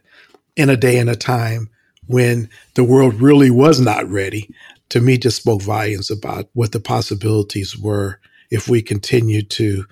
in 0.55 0.69
a 0.69 0.77
day 0.77 0.99
and 0.99 1.09
a 1.09 1.15
time 1.15 1.69
when 2.07 2.49
the 2.75 2.83
world 2.83 3.15
really 3.15 3.49
was 3.49 3.79
not 3.79 4.07
ready, 4.09 4.49
to 4.89 5.01
me 5.01 5.17
just 5.17 5.37
spoke 5.37 5.61
volumes 5.61 6.11
about 6.11 6.49
what 6.53 6.71
the 6.71 6.79
possibilities 6.79 7.75
were 7.77 8.19
if 8.53 8.69
we 8.69 8.83
continue 8.83 9.41
to 9.41 9.83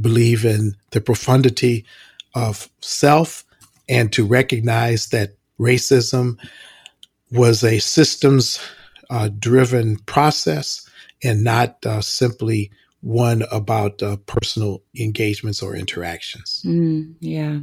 believe 0.00 0.46
in 0.46 0.74
the 0.92 1.00
profundity 1.02 1.84
of 2.34 2.68
self 2.80 3.44
and 3.90 4.10
to 4.12 4.24
recognize 4.24 5.08
that 5.08 5.36
racism 5.60 6.38
was 7.30 7.62
a 7.62 7.78
systems 7.78 8.58
uh, 9.10 9.28
driven 9.38 9.98
process 10.06 10.88
and 11.22 11.44
not 11.44 11.76
uh, 11.84 12.00
simply 12.00 12.70
one 13.02 13.44
about 13.52 14.02
uh, 14.02 14.16
personal 14.24 14.82
engagements 14.98 15.62
or 15.62 15.76
interactions. 15.76 16.62
Mm, 16.64 17.14
yeah. 17.20 17.58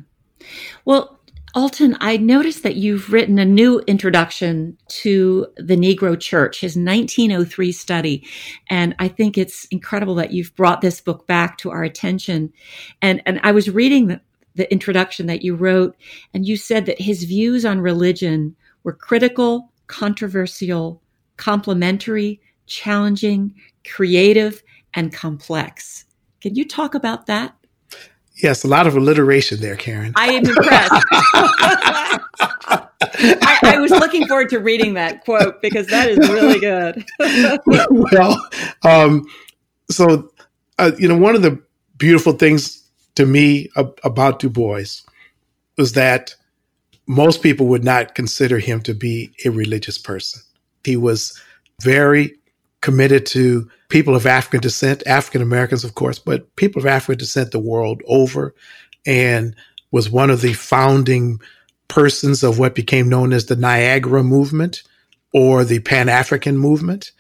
Well, 0.86 1.20
Alton, 1.56 1.96
I 2.00 2.18
noticed 2.18 2.64
that 2.64 2.78
you've 2.78 3.14
written 3.14 3.38
a 3.38 3.46
new 3.46 3.80
introduction 3.82 4.76
to 4.88 5.46
the 5.58 5.76
Negro 5.76 6.20
Church, 6.20 6.60
his 6.60 6.76
1903 6.76 7.72
study. 7.72 8.28
And 8.72 8.96
I 8.98 9.08
think 9.08 9.38
it's 9.38 9.66
incredible 9.66 10.16
that 10.16 10.32
you've 10.34 10.56
brought 10.56 10.82
this 10.82 11.00
book 11.00 11.28
back 11.28 11.60
to 11.60 11.70
our 11.70 11.84
attention. 11.84 12.52
And, 13.04 13.22
and 13.28 13.40
I 13.44 13.52
was 13.52 13.70
reading 13.70 14.20
the 14.56 14.72
introduction 14.72 15.28
that 15.28 15.44
you 15.44 15.56
wrote, 15.56 15.96
and 16.34 16.48
you 16.48 16.58
said 16.58 16.88
that 16.88 17.00
his 17.00 17.24
views 17.24 17.66
on 17.66 17.82
religion 17.82 18.56
were 18.84 18.94
critical, 18.94 19.72
controversial, 19.86 21.04
complementary, 21.38 22.42
challenging, 22.66 23.54
creative, 23.88 24.64
and 24.96 25.14
complex. 25.14 26.06
Can 26.42 26.56
you 26.56 26.68
talk 26.68 26.96
about 26.96 27.28
that? 27.28 27.56
Yes, 28.36 28.64
a 28.64 28.68
lot 28.68 28.88
of 28.88 28.96
alliteration 28.96 29.60
there, 29.62 29.76
Karen. 29.76 30.14
I 30.16 30.34
am 30.34 30.46
impressed. 30.46 31.06
I, 33.16 33.60
I, 33.64 33.80
was 33.80 33.92
looking 33.92 34.28
forward 34.28 34.50
to 34.50 34.60
reading 34.60 34.96
that 34.96 35.24
quote 35.24 35.62
because 35.62 35.88
that 35.88 36.10
is 36.10 36.18
really 36.18 36.60
good. 36.60 37.06
well, 38.12 38.50
um, 38.84 39.26
so 39.90 40.32
uh, 40.80 40.92
you 40.98 41.08
know, 41.08 41.18
one 41.18 41.36
of 41.36 41.42
the 41.42 41.62
beautiful 41.98 42.34
things 42.34 42.84
to 43.16 43.26
me 43.26 43.70
ab- 43.78 44.00
about 44.04 44.40
Du 44.40 44.50
Bois 44.50 45.02
was 45.78 45.94
that 45.94 46.36
most 47.06 47.44
people 47.44 47.68
would 47.68 47.84
not 47.84 48.16
consider 48.16 48.60
him 48.60 48.82
to 48.82 48.94
be 48.94 49.32
a 49.46 49.50
religious 49.50 49.98
person. 49.98 50.42
He 50.84 50.98
was 50.98 51.40
very 51.82 52.36
committed 52.82 53.26
to 53.28 53.70
people 53.94 54.16
of 54.16 54.26
African 54.26 54.60
descent, 54.60 55.04
African 55.06 55.44
Americans, 55.44 55.84
of 55.84 55.94
course, 55.94 56.18
but 56.18 56.56
people 56.56 56.82
of 56.82 56.88
African 56.88 57.20
descent 57.20 57.52
the 57.52 57.60
world 57.60 58.02
over, 58.08 58.56
and 59.06 59.56
was 59.92 60.10
one 60.10 60.32
of 60.32 60.42
the 60.42 60.54
founding 60.54 61.40
persons 61.90 62.42
of 62.42 62.58
what 62.58 62.74
became 62.74 63.08
known 63.08 63.32
as 63.32 63.46
the 63.46 63.56
Niagara 63.56 64.24
movement 64.24 64.82
or 65.32 65.64
the 65.64 65.78
Pan 65.78 66.10
African 66.10 66.58
movement, 66.58 67.12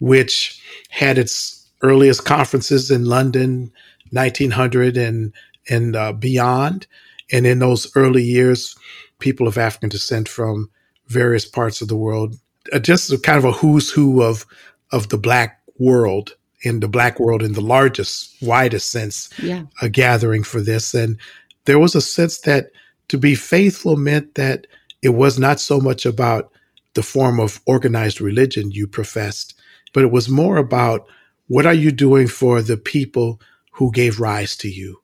which 0.00 0.62
had 0.90 1.16
its 1.16 1.66
earliest 1.80 2.26
conferences 2.26 2.90
in 2.90 3.06
London, 3.06 3.72
1900 4.10 4.98
and 4.98 5.32
and 5.70 5.96
uh, 5.96 6.12
beyond. 6.12 6.86
And 7.32 7.46
in 7.46 7.58
those 7.58 7.90
early 7.96 8.22
years, 8.22 8.76
people 9.18 9.48
of 9.48 9.56
African 9.56 9.88
descent 9.88 10.28
from 10.28 10.70
various 11.06 11.46
parts 11.46 11.80
of 11.80 11.88
the 11.88 11.96
world, 11.96 12.36
uh, 12.74 12.80
just 12.80 13.10
kind 13.22 13.38
of 13.38 13.46
a 13.46 13.52
who's 13.52 13.90
who 13.90 14.22
of 14.22 14.44
of 14.92 15.08
the 15.08 15.16
black 15.16 15.57
world 15.78 16.34
in 16.62 16.80
the 16.80 16.88
black 16.88 17.20
world 17.20 17.42
in 17.42 17.52
the 17.52 17.60
largest, 17.60 18.34
widest 18.42 18.90
sense, 18.90 19.30
yeah. 19.40 19.62
a 19.80 19.88
gathering 19.88 20.42
for 20.42 20.60
this. 20.60 20.94
And 20.94 21.16
there 21.64 21.78
was 21.78 21.94
a 21.94 22.00
sense 22.00 22.40
that 22.40 22.70
to 23.08 23.18
be 23.18 23.34
faithful 23.34 23.96
meant 23.96 24.34
that 24.34 24.66
it 25.02 25.10
was 25.10 25.38
not 25.38 25.60
so 25.60 25.80
much 25.80 26.04
about 26.04 26.50
the 26.94 27.02
form 27.02 27.38
of 27.38 27.60
organized 27.66 28.20
religion 28.20 28.72
you 28.72 28.86
professed, 28.86 29.54
but 29.92 30.02
it 30.02 30.10
was 30.10 30.28
more 30.28 30.56
about 30.56 31.06
what 31.46 31.66
are 31.66 31.74
you 31.74 31.92
doing 31.92 32.26
for 32.26 32.60
the 32.60 32.76
people 32.76 33.40
who 33.72 33.92
gave 33.92 34.20
rise 34.20 34.56
to 34.56 34.68
you? 34.68 35.00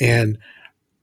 And 0.00 0.38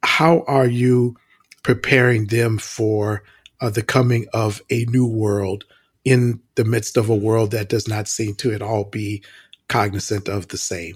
how 0.04 0.44
are 0.48 0.68
you 0.68 1.16
preparing 1.64 2.28
them 2.28 2.58
for 2.60 3.24
uh, 3.60 3.70
the 3.72 3.82
coming 3.82 4.28
of 4.34 4.62
a 4.70 4.86
new 4.86 5.08
world 5.08 5.66
in 6.06 6.40
the 6.56 6.66
midst 6.66 6.98
of 6.98 7.10
a 7.10 7.16
world 7.16 7.52
that 7.52 7.70
does 7.70 7.88
not 7.88 8.08
seem 8.08 8.36
to 8.36 8.54
at 8.54 8.62
all 8.62 8.86
be 8.86 9.24
cognizant 9.68 10.30
of 10.30 10.48
the 10.50 10.58
same? 10.58 10.96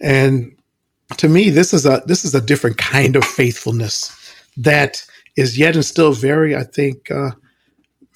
And 0.00 0.54
to 1.16 1.28
me, 1.28 1.50
this 1.50 1.72
is 1.72 1.86
a 1.86 2.02
this 2.06 2.24
is 2.24 2.34
a 2.34 2.40
different 2.40 2.78
kind 2.78 3.16
of 3.16 3.24
faithfulness 3.24 4.14
that 4.56 5.04
is 5.36 5.58
yet 5.58 5.74
and 5.74 5.84
still 5.84 6.12
very, 6.12 6.54
I 6.56 6.64
think, 6.64 7.10
uh, 7.10 7.32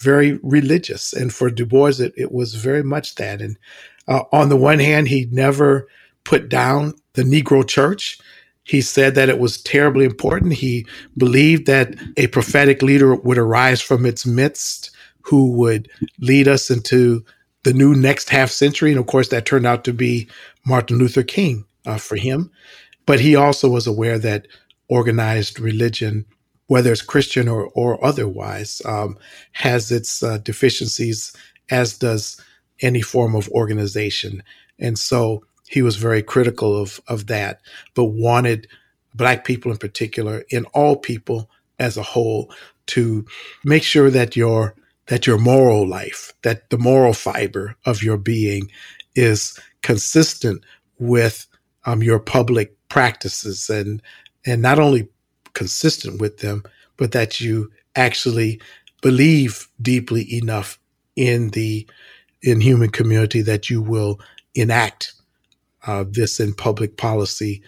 very 0.00 0.38
religious. 0.42 1.12
And 1.12 1.32
for 1.32 1.50
Du 1.50 1.66
Bois, 1.66 2.00
it, 2.00 2.12
it 2.16 2.32
was 2.32 2.54
very 2.54 2.82
much 2.82 3.16
that. 3.16 3.40
And 3.40 3.58
uh, 4.06 4.24
on 4.32 4.48
the 4.48 4.56
one 4.56 4.78
hand, 4.78 5.08
he 5.08 5.28
never 5.30 5.88
put 6.24 6.48
down 6.48 6.94
the 7.14 7.22
Negro 7.22 7.66
church. 7.66 8.18
He 8.64 8.80
said 8.80 9.14
that 9.14 9.28
it 9.28 9.38
was 9.38 9.60
terribly 9.62 10.04
important. 10.04 10.52
He 10.54 10.86
believed 11.16 11.66
that 11.66 11.94
a 12.16 12.28
prophetic 12.28 12.82
leader 12.82 13.14
would 13.14 13.38
arise 13.38 13.80
from 13.80 14.06
its 14.06 14.26
midst 14.26 14.90
who 15.22 15.52
would 15.52 15.88
lead 16.20 16.48
us 16.48 16.70
into 16.70 17.24
the 17.64 17.72
new 17.72 17.94
next 17.94 18.30
half 18.30 18.50
century. 18.50 18.90
And 18.90 19.00
of 19.00 19.06
course, 19.06 19.28
that 19.28 19.46
turned 19.46 19.66
out 19.66 19.84
to 19.84 19.92
be 19.92 20.28
Martin 20.66 20.98
Luther 20.98 21.22
King 21.22 21.64
uh, 21.86 21.98
for 21.98 22.16
him. 22.16 22.50
But 23.06 23.20
he 23.20 23.36
also 23.36 23.68
was 23.68 23.86
aware 23.86 24.18
that 24.18 24.46
organized 24.88 25.60
religion, 25.60 26.24
whether 26.66 26.92
it's 26.92 27.02
Christian 27.02 27.48
or, 27.48 27.66
or 27.74 28.02
otherwise, 28.04 28.82
um, 28.84 29.18
has 29.52 29.90
its 29.90 30.22
uh, 30.22 30.38
deficiencies, 30.38 31.32
as 31.70 31.98
does 31.98 32.40
any 32.80 33.00
form 33.00 33.34
of 33.34 33.48
organization. 33.48 34.42
And 34.78 34.98
so 34.98 35.44
he 35.68 35.82
was 35.82 35.96
very 35.96 36.22
critical 36.22 36.80
of, 36.80 37.00
of 37.08 37.26
that, 37.26 37.60
but 37.94 38.04
wanted 38.04 38.68
Black 39.14 39.44
people 39.44 39.72
in 39.72 39.78
particular, 39.78 40.44
in 40.50 40.64
all 40.66 40.96
people 40.96 41.50
as 41.78 41.96
a 41.96 42.02
whole, 42.02 42.52
to 42.86 43.26
make 43.64 43.82
sure 43.82 44.10
that 44.10 44.36
your 44.36 44.74
that 45.08 45.26
your 45.26 45.38
moral 45.38 45.86
life, 45.86 46.32
that 46.42 46.70
the 46.70 46.78
moral 46.78 47.12
fiber 47.12 47.76
of 47.84 48.02
your 48.02 48.16
being 48.16 48.70
is 49.14 49.58
consistent 49.82 50.62
with 50.98 51.46
um, 51.84 52.02
your 52.02 52.18
public 52.18 52.74
practices 52.88 53.70
and 53.70 54.02
and 54.46 54.62
not 54.62 54.78
only 54.78 55.08
consistent 55.54 56.20
with 56.20 56.38
them, 56.38 56.62
but 56.96 57.12
that 57.12 57.40
you 57.40 57.70
actually 57.96 58.60
believe 59.02 59.68
deeply 59.80 60.26
enough 60.34 60.78
in 61.16 61.50
the 61.50 61.86
in 62.42 62.60
human 62.60 62.90
community 62.90 63.42
that 63.42 63.68
you 63.68 63.82
will 63.82 64.20
enact 64.54 65.12
uh, 65.86 66.04
this 66.08 66.40
in 66.40 66.54
public 66.54 66.96
policy 66.96 67.62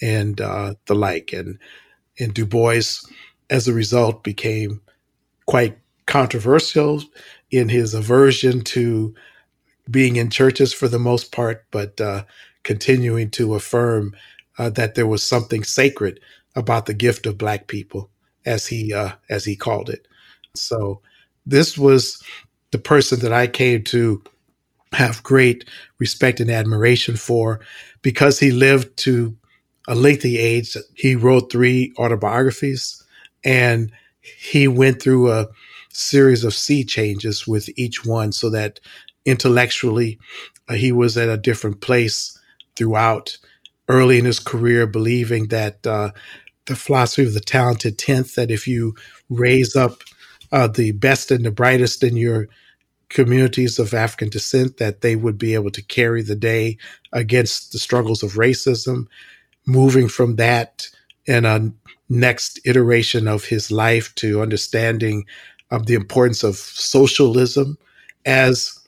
and 0.00 0.40
uh, 0.40 0.74
the 0.86 0.94
like. 0.94 1.32
And 1.32 1.58
and 2.18 2.34
Du 2.34 2.46
Bois, 2.46 2.82
as 3.50 3.68
a 3.68 3.72
result, 3.72 4.22
became 4.22 4.80
quite 5.46 5.78
controversial 6.12 7.02
in 7.50 7.70
his 7.70 7.94
aversion 7.94 8.60
to 8.60 9.14
being 9.90 10.16
in 10.16 10.28
churches 10.28 10.70
for 10.74 10.86
the 10.86 10.98
most 10.98 11.32
part, 11.32 11.64
but 11.70 11.98
uh, 12.02 12.22
continuing 12.64 13.30
to 13.30 13.54
affirm 13.54 14.14
uh, 14.58 14.68
that 14.68 14.94
there 14.94 15.06
was 15.06 15.22
something 15.22 15.64
sacred 15.64 16.20
about 16.54 16.84
the 16.84 16.92
gift 16.92 17.24
of 17.24 17.38
black 17.38 17.66
people, 17.66 18.10
as 18.44 18.66
he 18.66 18.92
uh, 18.92 19.12
as 19.30 19.46
he 19.46 19.56
called 19.56 19.88
it. 19.88 20.06
So 20.54 21.00
this 21.46 21.78
was 21.78 22.22
the 22.72 22.78
person 22.78 23.20
that 23.20 23.32
I 23.32 23.46
came 23.46 23.82
to 23.84 24.22
have 24.92 25.22
great 25.22 25.64
respect 25.98 26.40
and 26.40 26.50
admiration 26.50 27.16
for 27.16 27.60
because 28.02 28.38
he 28.38 28.50
lived 28.50 28.98
to 28.98 29.34
a 29.88 29.94
lengthy 29.94 30.36
age. 30.36 30.76
He 30.94 31.16
wrote 31.16 31.50
three 31.50 31.94
autobiographies 31.98 33.02
and 33.42 33.90
he 34.20 34.68
went 34.68 35.00
through 35.00 35.32
a 35.32 35.48
series 35.92 36.44
of 36.44 36.54
sea 36.54 36.84
changes 36.84 37.46
with 37.46 37.68
each 37.76 38.04
one 38.04 38.32
so 38.32 38.50
that 38.50 38.80
intellectually 39.24 40.18
uh, 40.68 40.74
he 40.74 40.92
was 40.92 41.16
at 41.16 41.28
a 41.28 41.36
different 41.36 41.80
place 41.80 42.38
throughout 42.76 43.36
early 43.88 44.18
in 44.18 44.24
his 44.24 44.40
career, 44.40 44.86
believing 44.86 45.48
that 45.48 45.86
uh, 45.86 46.10
the 46.66 46.76
philosophy 46.76 47.24
of 47.24 47.34
the 47.34 47.40
talented 47.40 47.98
tenth, 47.98 48.34
that 48.34 48.50
if 48.50 48.66
you 48.66 48.94
raise 49.28 49.76
up 49.76 50.02
uh, 50.52 50.66
the 50.66 50.92
best 50.92 51.30
and 51.30 51.44
the 51.44 51.50
brightest 51.50 52.02
in 52.02 52.16
your 52.16 52.48
communities 53.08 53.78
of 53.78 53.92
African 53.92 54.30
descent, 54.30 54.78
that 54.78 55.00
they 55.02 55.16
would 55.16 55.38
be 55.38 55.54
able 55.54 55.70
to 55.70 55.82
carry 55.82 56.22
the 56.22 56.36
day 56.36 56.78
against 57.12 57.72
the 57.72 57.78
struggles 57.78 58.22
of 58.22 58.32
racism. 58.32 59.06
Moving 59.66 60.08
from 60.08 60.36
that 60.36 60.88
in 61.26 61.44
a 61.44 61.72
next 62.08 62.60
iteration 62.64 63.28
of 63.28 63.44
his 63.44 63.70
life 63.70 64.14
to 64.16 64.42
understanding 64.42 65.24
of 65.72 65.86
the 65.86 65.94
importance 65.94 66.44
of 66.44 66.56
socialism 66.56 67.76
as 68.24 68.78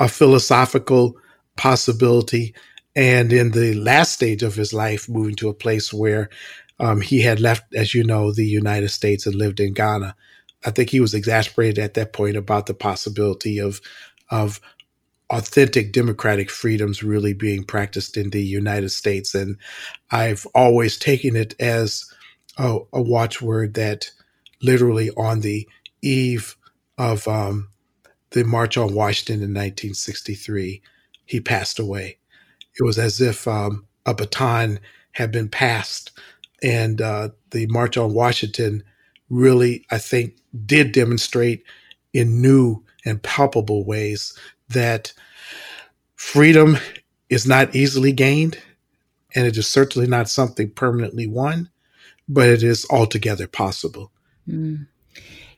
a 0.00 0.08
philosophical 0.08 1.16
possibility 1.56 2.54
and 2.96 3.32
in 3.32 3.52
the 3.52 3.74
last 3.74 4.12
stage 4.12 4.42
of 4.42 4.56
his 4.56 4.74
life, 4.74 5.08
moving 5.08 5.36
to 5.36 5.48
a 5.48 5.54
place 5.54 5.92
where 5.92 6.28
um, 6.80 7.00
he 7.00 7.20
had 7.20 7.40
left, 7.40 7.72
as 7.74 7.94
you 7.94 8.02
know, 8.02 8.32
the 8.32 8.46
United 8.46 8.88
States 8.88 9.26
and 9.26 9.36
lived 9.36 9.60
in 9.60 9.72
Ghana. 9.72 10.16
I 10.64 10.70
think 10.70 10.90
he 10.90 11.00
was 11.00 11.14
exasperated 11.14 11.78
at 11.78 11.94
that 11.94 12.12
point 12.12 12.36
about 12.36 12.66
the 12.66 12.74
possibility 12.74 13.58
of 13.58 13.80
of 14.30 14.60
authentic 15.30 15.92
democratic 15.92 16.50
freedoms 16.50 17.02
really 17.02 17.32
being 17.32 17.64
practiced 17.64 18.16
in 18.16 18.30
the 18.30 18.42
United 18.42 18.90
States. 18.90 19.34
And 19.34 19.56
I've 20.10 20.46
always 20.54 20.98
taken 20.98 21.36
it 21.36 21.54
as 21.60 22.04
a, 22.58 22.78
a 22.92 23.00
watchword 23.00 23.74
that 23.74 24.10
literally 24.62 25.10
on 25.16 25.40
the 25.40 25.66
eve 26.02 26.56
of 26.98 27.26
um, 27.28 27.68
the 28.30 28.44
March 28.44 28.76
on 28.76 28.94
Washington 28.94 29.36
in 29.36 29.54
1963, 29.54 30.82
he 31.24 31.40
passed 31.40 31.78
away 31.78 32.18
it 32.78 32.84
was 32.84 32.98
as 32.98 33.20
if 33.20 33.46
um, 33.46 33.86
a 34.06 34.14
baton 34.14 34.80
had 35.12 35.30
been 35.30 35.48
passed. 35.48 36.10
And 36.62 37.00
uh, 37.00 37.30
the 37.50 37.66
March 37.66 37.96
on 37.96 38.14
Washington 38.14 38.82
really, 39.28 39.84
I 39.90 39.98
think, 39.98 40.36
did 40.66 40.92
demonstrate 40.92 41.64
in 42.12 42.40
new 42.40 42.84
and 43.04 43.22
palpable 43.22 43.84
ways 43.84 44.36
that 44.68 45.12
freedom 46.14 46.78
is 47.28 47.46
not 47.46 47.74
easily 47.74 48.12
gained, 48.12 48.58
and 49.34 49.46
it 49.46 49.56
is 49.56 49.66
certainly 49.66 50.06
not 50.06 50.28
something 50.28 50.70
permanently 50.70 51.26
won. 51.26 51.68
but 52.28 52.48
it 52.48 52.62
is 52.62 52.86
altogether 52.90 53.46
possible. 53.48 54.12
Mm. 54.48 54.86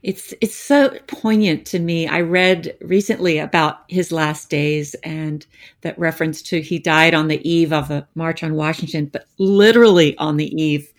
It's 0.04 0.34
it's 0.42 0.54
so 0.54 0.90
poignant 1.06 1.66
to 1.68 1.78
me. 1.78 2.06
I 2.06 2.20
read 2.20 2.76
recently 2.82 3.38
about 3.38 3.84
his 3.88 4.12
last 4.12 4.50
days 4.50 4.94
and 5.02 5.46
that 5.80 5.98
reference 5.98 6.42
to 6.42 6.60
he 6.60 6.78
died 6.78 7.14
on 7.14 7.28
the 7.28 7.48
eve 7.48 7.72
of 7.72 7.88
the 7.88 8.06
March 8.14 8.42
on 8.42 8.54
Washington, 8.54 9.06
but 9.06 9.24
literally 9.38 10.14
on 10.18 10.36
the 10.36 10.54
eve 10.62 10.92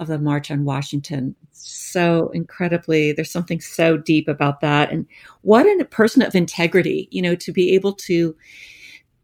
of 0.00 0.08
the 0.08 0.18
March 0.18 0.50
on 0.50 0.64
Washington. 0.64 1.36
So 1.52 2.30
incredibly, 2.34 3.12
there's 3.12 3.30
something 3.30 3.60
so 3.60 3.96
deep 3.96 4.26
about 4.26 4.60
that. 4.60 4.90
And 4.90 5.06
what 5.42 5.64
a 5.66 5.84
person 5.84 6.22
of 6.22 6.34
integrity, 6.34 7.06
you 7.12 7.22
know, 7.22 7.36
to 7.36 7.52
be 7.52 7.76
able 7.76 7.92
to 7.92 8.34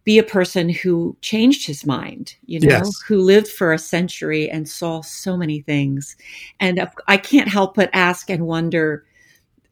be 0.05 0.19
a 0.19 0.23
person 0.23 0.69
who 0.69 1.17
changed 1.23 1.67
his 1.67 1.85
mind, 1.85 2.37
you 2.47 2.61
know, 2.61 2.69
yes. 2.69 3.01
who 3.01 3.19
lived 3.19 3.49
for 3.49 3.73
a 3.73 3.79
century 3.79 4.49
and 4.49 4.69
saw 4.69 5.01
so 5.01 5.37
many 5.37 5.61
things. 5.61 6.17
And 6.61 6.87
I 7.09 7.17
can't 7.17 7.49
help 7.49 7.75
but 7.75 7.91
ask 7.93 8.31
and 8.31 8.47
wonder 8.47 9.05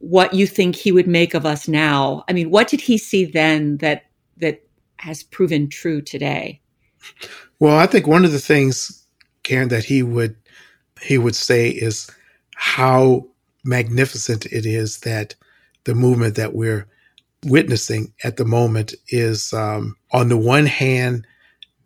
what 0.03 0.35
you 0.35 0.49
think 0.49 0.75
he 0.75 0.91
would 0.91 1.07
make 1.07 1.33
of 1.33 1.47
us 1.47 1.69
now. 1.69 2.25
I 2.29 2.33
mean, 2.33 2.51
what 2.51 2.67
did 2.67 2.81
he 2.81 2.99
see 2.99 3.25
then 3.25 3.77
that 3.79 4.05
that 4.39 4.67
has 4.97 5.23
proven 5.23 5.69
true 5.69 6.03
today? 6.03 6.61
Well, 7.61 7.77
I 7.77 7.87
think 7.87 8.09
one 8.09 8.25
of 8.25 8.33
the 8.33 8.41
things, 8.41 9.07
Karen, 9.45 9.69
that 9.69 9.85
he 9.85 10.03
would 10.03 10.35
he 11.01 11.19
would 11.19 11.37
say 11.37 11.69
is 11.71 12.11
how 12.57 13.29
magnificent 13.65 14.45
it 14.47 14.67
is 14.67 14.99
that 15.01 15.37
the 15.85 15.95
movement 15.95 16.35
that 16.35 16.53
we're 16.53 16.89
witnessing 17.45 18.13
at 18.25 18.37
the 18.37 18.45
moment 18.45 18.95
is, 19.09 19.53
um, 19.53 19.97
on 20.13 20.29
the 20.29 20.37
one 20.37 20.67
hand, 20.67 21.27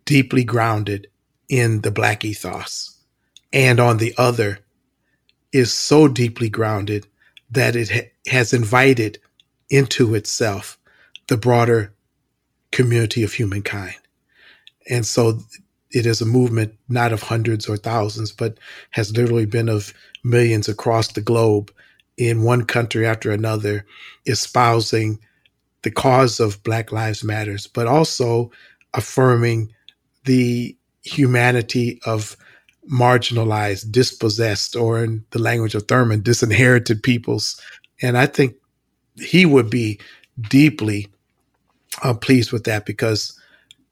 deeply 0.06 0.42
grounded 0.42 1.06
in 1.50 1.82
the 1.82 1.90
Black 1.90 2.24
ethos, 2.24 2.98
and 3.52 3.78
on 3.78 3.98
the 3.98 4.14
other, 4.16 4.60
is 5.52 5.70
so 5.70 6.08
deeply 6.08 6.48
grounded 6.48 7.06
that 7.50 7.76
it 7.76 7.90
ha- 7.90 8.10
has 8.28 8.52
invited 8.52 9.18
into 9.70 10.14
itself 10.14 10.78
the 11.28 11.36
broader 11.36 11.92
community 12.72 13.22
of 13.22 13.32
humankind. 13.32 13.96
And 14.88 15.06
so 15.06 15.40
it 15.90 16.06
is 16.06 16.20
a 16.20 16.26
movement 16.26 16.74
not 16.88 17.12
of 17.12 17.22
hundreds 17.22 17.68
or 17.68 17.76
thousands, 17.76 18.32
but 18.32 18.58
has 18.90 19.16
literally 19.16 19.46
been 19.46 19.68
of 19.68 19.92
millions 20.24 20.68
across 20.68 21.08
the 21.12 21.20
globe 21.20 21.72
in 22.16 22.42
one 22.42 22.64
country 22.64 23.06
after 23.06 23.30
another, 23.30 23.84
espousing 24.26 25.18
the 25.82 25.90
cause 25.90 26.40
of 26.40 26.62
Black 26.62 26.92
Lives 26.92 27.22
Matters, 27.22 27.66
but 27.66 27.86
also 27.86 28.50
affirming 28.94 29.72
the 30.24 30.76
humanity 31.02 32.00
of 32.04 32.36
marginalized, 32.90 33.90
dispossessed, 33.90 34.76
or 34.76 35.02
in 35.02 35.24
the 35.30 35.38
language 35.38 35.74
of 35.74 35.86
Thurman, 35.88 36.22
disinherited 36.22 37.02
peoples. 37.02 37.60
And 38.02 38.16
I 38.16 38.26
think 38.26 38.54
he 39.16 39.46
would 39.46 39.70
be 39.70 40.00
deeply 40.48 41.08
uh, 42.02 42.14
pleased 42.14 42.52
with 42.52 42.64
that 42.64 42.86
because 42.86 43.38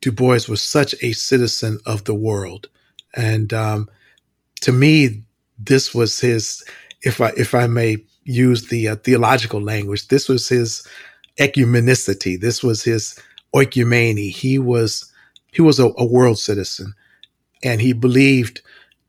Du 0.00 0.12
Bois 0.12 0.40
was 0.48 0.62
such 0.62 0.94
a 1.02 1.12
citizen 1.12 1.78
of 1.86 2.04
the 2.04 2.14
world. 2.14 2.68
And 3.16 3.52
um, 3.52 3.88
to 4.60 4.72
me, 4.72 5.22
this 5.58 5.94
was 5.94 6.20
his, 6.20 6.64
if 7.02 7.20
I 7.20 7.32
if 7.36 7.54
I 7.54 7.66
may 7.66 7.98
use 8.24 8.68
the 8.68 8.88
uh, 8.88 8.96
theological 8.96 9.60
language, 9.60 10.08
this 10.08 10.28
was 10.28 10.48
his 10.48 10.86
ecumenicity. 11.38 12.40
This 12.40 12.62
was 12.62 12.82
his 12.82 13.18
oikumene. 13.54 14.30
He 14.30 14.58
was 14.58 15.10
he 15.52 15.62
was 15.62 15.78
a, 15.78 15.90
a 15.96 16.04
world 16.04 16.38
citizen, 16.38 16.92
and 17.62 17.80
he 17.80 17.92
believed 17.92 18.62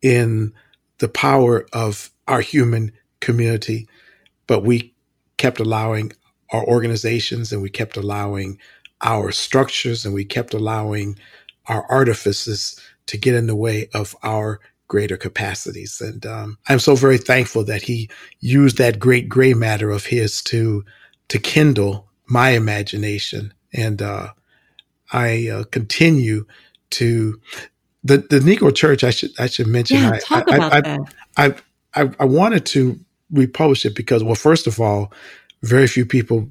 in 0.06 0.54
the 1.00 1.10
power 1.10 1.66
of 1.74 2.12
our 2.28 2.42
human 2.42 2.92
community. 3.22 3.88
But 4.46 4.64
we 4.64 4.94
kept 5.38 5.60
allowing 5.60 6.12
our 6.52 6.64
organizations, 6.64 7.52
and 7.52 7.64
we 7.64 7.72
kept 7.72 7.98
allowing 7.98 8.60
our 9.02 9.32
structures, 9.32 10.06
and 10.06 10.14
we 10.14 10.24
kept 10.24 10.54
allowing 10.54 11.18
our 11.66 11.84
artifices 11.90 12.80
to 13.08 13.18
get 13.18 13.34
in 13.34 13.48
the 13.48 13.56
way 13.56 13.90
of 13.96 14.16
our 14.22 14.60
greater 14.88 15.18
capacities. 15.18 16.00
And 16.00 16.24
um, 16.28 16.60
I'm 16.70 16.78
so 16.78 16.94
very 16.94 17.18
thankful 17.18 17.64
that 17.64 17.82
he 17.82 18.08
used 18.42 18.78
that 18.78 19.00
great 19.00 19.28
gray 19.28 19.56
matter 19.56 19.90
of 19.90 20.06
his 20.06 20.44
to 20.44 20.86
to 21.30 21.40
kindle 21.40 22.08
my 22.28 22.52
imagination. 22.52 23.52
And 23.74 24.04
uh, 24.04 24.34
I 25.12 25.48
uh, 25.48 25.64
continue 25.64 26.46
to 26.92 27.42
the 28.06 28.20
the 28.20 28.40
Negro 28.40 28.74
Church. 28.74 29.04
I 29.04 29.10
should 29.10 29.32
I 29.38 29.48
should 29.48 29.68
mention. 29.68 29.98
Yeah, 29.98 30.20
talk 30.20 30.50
I, 30.50 30.56
about 30.56 30.74
I, 30.74 30.82
that. 30.82 31.00
I, 31.36 31.56
I 31.94 32.10
I 32.20 32.26
wanted 32.26 32.66
to 32.68 32.98
republish 33.32 33.86
it 33.86 33.96
because, 33.96 34.24
well, 34.24 34.36
first 34.36 34.68
of 34.68 34.80
all, 34.80 35.12
very 35.64 35.88
few 35.88 36.06
people 36.06 36.50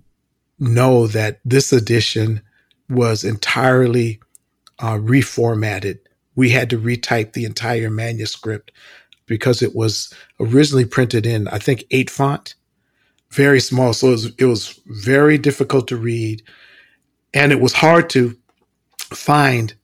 know 0.58 1.06
that 1.06 1.40
this 1.44 1.72
edition 1.72 2.42
was 2.90 3.24
entirely 3.24 4.20
uh, 4.80 4.98
reformatted. 4.98 5.98
We 6.34 6.50
had 6.50 6.68
to 6.70 6.78
retype 6.78 7.32
the 7.32 7.44
entire 7.44 7.90
manuscript 7.90 8.72
because 9.26 9.62
it 9.62 9.74
was 9.74 10.12
originally 10.40 10.84
printed 10.84 11.24
in, 11.24 11.48
I 11.48 11.58
think, 11.58 11.84
eight 11.90 12.10
font 12.10 12.54
very 13.34 13.60
small. 13.60 13.92
So 13.92 14.08
it 14.08 14.10
was, 14.10 14.32
it 14.38 14.44
was 14.44 14.80
very 14.86 15.38
difficult 15.38 15.88
to 15.88 15.96
read. 15.96 16.42
And 17.32 17.50
it 17.50 17.60
was 17.60 17.72
hard 17.72 18.08
to 18.10 18.36
find 18.98 19.74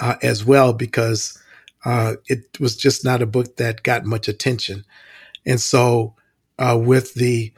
uh, 0.00 0.16
as 0.22 0.44
well 0.44 0.72
because 0.72 1.38
uh, 1.84 2.14
it 2.26 2.58
was 2.60 2.76
just 2.76 3.04
not 3.04 3.22
a 3.22 3.26
book 3.26 3.56
that 3.56 3.82
got 3.82 4.04
much 4.04 4.28
attention. 4.28 4.84
And 5.46 5.60
so, 5.60 6.14
uh, 6.58 6.78
with 6.80 7.14
the 7.14 7.52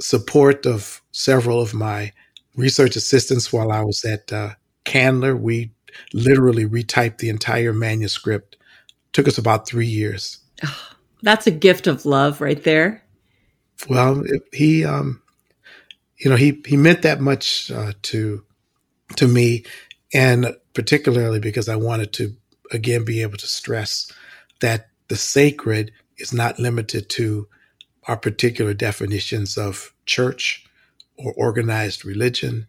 support 0.00 0.66
of 0.66 1.00
several 1.12 1.60
of 1.60 1.72
my 1.72 2.12
research 2.56 2.96
assistants 2.96 3.52
while 3.52 3.70
I 3.72 3.82
was 3.82 4.04
at 4.04 4.32
uh, 4.32 4.50
Candler, 4.84 5.36
we 5.36 5.70
literally 6.12 6.66
retyped 6.66 7.18
the 7.18 7.28
entire 7.28 7.72
manuscript. 7.72 8.56
It 8.56 9.12
took 9.12 9.28
us 9.28 9.38
about 9.38 9.66
three 9.66 9.86
years. 9.86 10.38
Oh, 10.64 10.88
that's 11.22 11.46
a 11.46 11.52
gift 11.52 11.86
of 11.86 12.04
love 12.04 12.40
right 12.40 12.62
there. 12.62 13.02
Well, 13.88 14.22
he, 14.52 14.84
um, 14.84 15.22
you 16.18 16.30
know, 16.30 16.36
he 16.36 16.62
he 16.66 16.76
meant 16.76 17.02
that 17.02 17.20
much 17.20 17.70
uh, 17.70 17.92
to 18.02 18.44
to 19.16 19.28
me, 19.28 19.64
and 20.12 20.54
particularly 20.74 21.40
because 21.40 21.68
I 21.68 21.76
wanted 21.76 22.12
to 22.14 22.36
again 22.72 23.04
be 23.04 23.22
able 23.22 23.38
to 23.38 23.46
stress 23.46 24.10
that 24.60 24.88
the 25.08 25.16
sacred 25.16 25.92
is 26.18 26.32
not 26.32 26.58
limited 26.58 27.08
to 27.10 27.48
our 28.08 28.16
particular 28.16 28.74
definitions 28.74 29.58
of 29.58 29.92
church 30.06 30.66
or 31.18 31.32
organized 31.34 32.04
religion, 32.04 32.66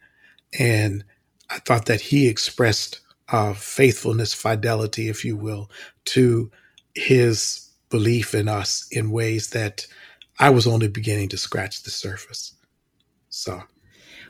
and 0.60 1.04
I 1.50 1.60
thought 1.60 1.86
that 1.88 2.02
he 2.02 2.28
expressed 2.28 3.02
uh, 3.30 3.54
faithfulness, 3.54 4.34
fidelity, 4.34 5.10
if 5.10 5.26
you 5.26 5.38
will, 5.38 5.72
to 6.06 6.52
his 6.96 7.70
belief 7.90 8.36
in 8.36 8.50
us 8.50 8.88
in 8.92 9.12
ways 9.12 9.52
that 9.52 9.88
I 10.40 10.52
was 10.52 10.68
only 10.68 10.88
beginning 10.90 11.30
to 11.30 11.38
scratch 11.38 11.84
the 11.84 11.92
surface. 11.92 12.54
So. 13.30 13.64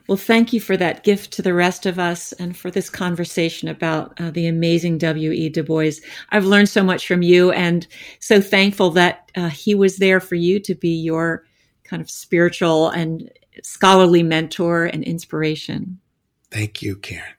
Well, 0.07 0.17
thank 0.17 0.51
you 0.51 0.59
for 0.59 0.75
that 0.77 1.03
gift 1.03 1.31
to 1.33 1.41
the 1.41 1.53
rest 1.53 1.85
of 1.85 1.97
us 1.97 2.33
and 2.33 2.57
for 2.57 2.69
this 2.69 2.89
conversation 2.89 3.69
about 3.69 4.19
uh, 4.19 4.31
the 4.31 4.47
amazing 4.47 4.97
W.E. 4.97 5.49
Du 5.49 5.63
Bois. 5.63 5.91
I've 6.29 6.45
learned 6.45 6.69
so 6.69 6.83
much 6.83 7.07
from 7.07 7.21
you 7.21 7.51
and 7.51 7.87
so 8.19 8.41
thankful 8.41 8.89
that 8.91 9.31
uh, 9.35 9.49
he 9.49 9.75
was 9.75 9.97
there 9.97 10.19
for 10.19 10.35
you 10.35 10.59
to 10.59 10.75
be 10.75 10.89
your 10.89 11.45
kind 11.83 12.01
of 12.01 12.09
spiritual 12.09 12.89
and 12.89 13.31
scholarly 13.63 14.23
mentor 14.23 14.85
and 14.85 15.03
inspiration. 15.03 15.99
Thank 16.51 16.81
you, 16.81 16.97
Karen. 16.97 17.33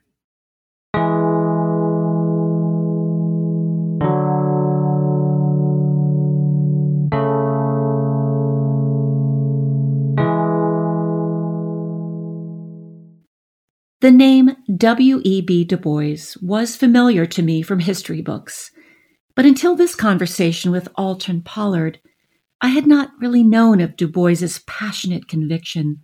The 14.05 14.11
name 14.11 14.55
W.E.B. 14.77 15.63
Du 15.63 15.77
Bois 15.77 16.35
was 16.39 16.75
familiar 16.75 17.25
to 17.25 17.41
me 17.41 17.63
from 17.63 17.79
history 17.79 18.21
books, 18.21 18.69
but 19.35 19.47
until 19.47 19.75
this 19.75 19.95
conversation 19.95 20.69
with 20.69 20.89
Alton 20.93 21.41
Pollard, 21.41 21.99
I 22.61 22.67
had 22.67 22.85
not 22.85 23.13
really 23.19 23.41
known 23.41 23.81
of 23.81 23.95
Du 23.95 24.07
Bois's 24.07 24.59
passionate 24.67 25.27
conviction, 25.27 26.03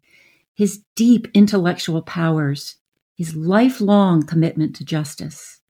his 0.56 0.82
deep 0.96 1.28
intellectual 1.36 2.02
powers, 2.02 2.78
his 3.16 3.36
lifelong 3.36 4.26
commitment 4.26 4.76
to 4.78 4.84
justice. 4.84 5.62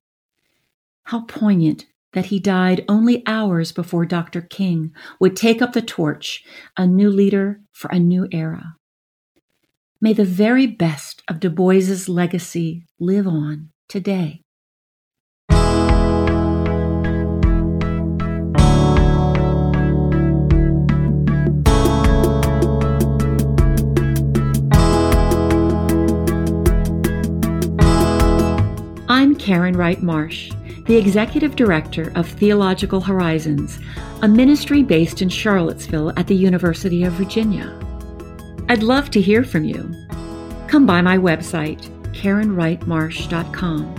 How 1.03 1.25
poignant 1.25 1.85
that 2.13 2.27
he 2.27 2.39
died 2.39 2.85
only 2.87 3.23
hours 3.27 3.73
before 3.73 4.05
Dr. 4.05 4.39
King 4.39 4.93
would 5.19 5.35
take 5.35 5.61
up 5.61 5.73
the 5.73 5.81
torch, 5.81 6.45
a 6.77 6.87
new 6.87 7.09
leader 7.09 7.59
for 7.73 7.91
a 7.91 7.99
new 7.99 8.29
era. 8.31 8.77
May 10.03 10.13
the 10.13 10.25
very 10.25 10.65
best 10.65 11.21
of 11.27 11.39
Du 11.39 11.51
Bois's 11.51 12.09
legacy 12.09 12.87
live 12.99 13.27
on 13.27 13.69
today. 13.87 14.41
I'm 29.07 29.35
Karen 29.35 29.77
Wright 29.77 30.01
Marsh, 30.01 30.51
the 30.87 30.97
Executive 30.97 31.55
Director 31.55 32.11
of 32.15 32.27
Theological 32.27 33.01
Horizons, 33.01 33.77
a 34.23 34.27
ministry 34.27 34.81
based 34.81 35.21
in 35.21 35.29
Charlottesville 35.29 36.11
at 36.17 36.25
the 36.25 36.35
University 36.35 37.03
of 37.03 37.13
Virginia. 37.13 37.77
I'd 38.71 38.83
love 38.83 39.11
to 39.11 39.19
hear 39.19 39.43
from 39.43 39.65
you. 39.65 39.93
Come 40.69 40.85
by 40.85 41.01
my 41.01 41.17
website, 41.17 41.89
KarenWrightMarsh.com. 42.13 43.95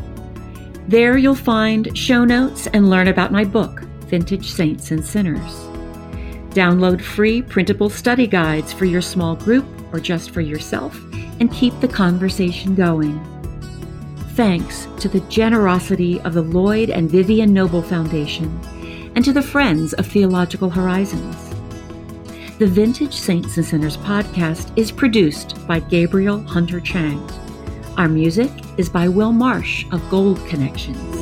There 0.88 1.18
you'll 1.18 1.34
find 1.34 1.94
show 1.98 2.24
notes 2.24 2.68
and 2.68 2.88
learn 2.88 3.08
about 3.08 3.32
my 3.32 3.44
book, 3.44 3.82
Vintage 4.06 4.50
Saints 4.50 4.90
and 4.90 5.04
Sinners. 5.04 5.52
Download 6.54 7.02
free 7.02 7.42
printable 7.42 7.90
study 7.90 8.26
guides 8.26 8.72
for 8.72 8.86
your 8.86 9.02
small 9.02 9.36
group 9.36 9.66
or 9.92 10.00
just 10.00 10.30
for 10.30 10.40
yourself 10.40 10.98
and 11.38 11.52
keep 11.52 11.78
the 11.80 11.88
conversation 11.88 12.74
going 12.74 13.20
thanks 14.36 14.88
to 15.00 15.08
the 15.10 15.20
generosity 15.28 16.18
of 16.22 16.32
the 16.32 16.40
Lloyd 16.40 16.88
and 16.88 17.10
Vivian 17.10 17.52
Noble 17.52 17.82
Foundation 17.82 18.58
and 19.14 19.22
to 19.22 19.34
the 19.34 19.42
Friends 19.42 19.92
of 19.92 20.06
Theological 20.06 20.70
Horizons. 20.70 21.51
The 22.58 22.66
Vintage 22.66 23.14
Saints 23.14 23.56
and 23.56 23.66
Sinners 23.66 23.96
podcast 23.96 24.76
is 24.76 24.92
produced 24.92 25.66
by 25.66 25.80
Gabriel 25.80 26.40
Hunter 26.42 26.80
Chang. 26.80 27.18
Our 27.96 28.08
music 28.08 28.50
is 28.76 28.88
by 28.88 29.08
Will 29.08 29.32
Marsh 29.32 29.86
of 29.90 30.08
Gold 30.10 30.38
Connections. 30.46 31.21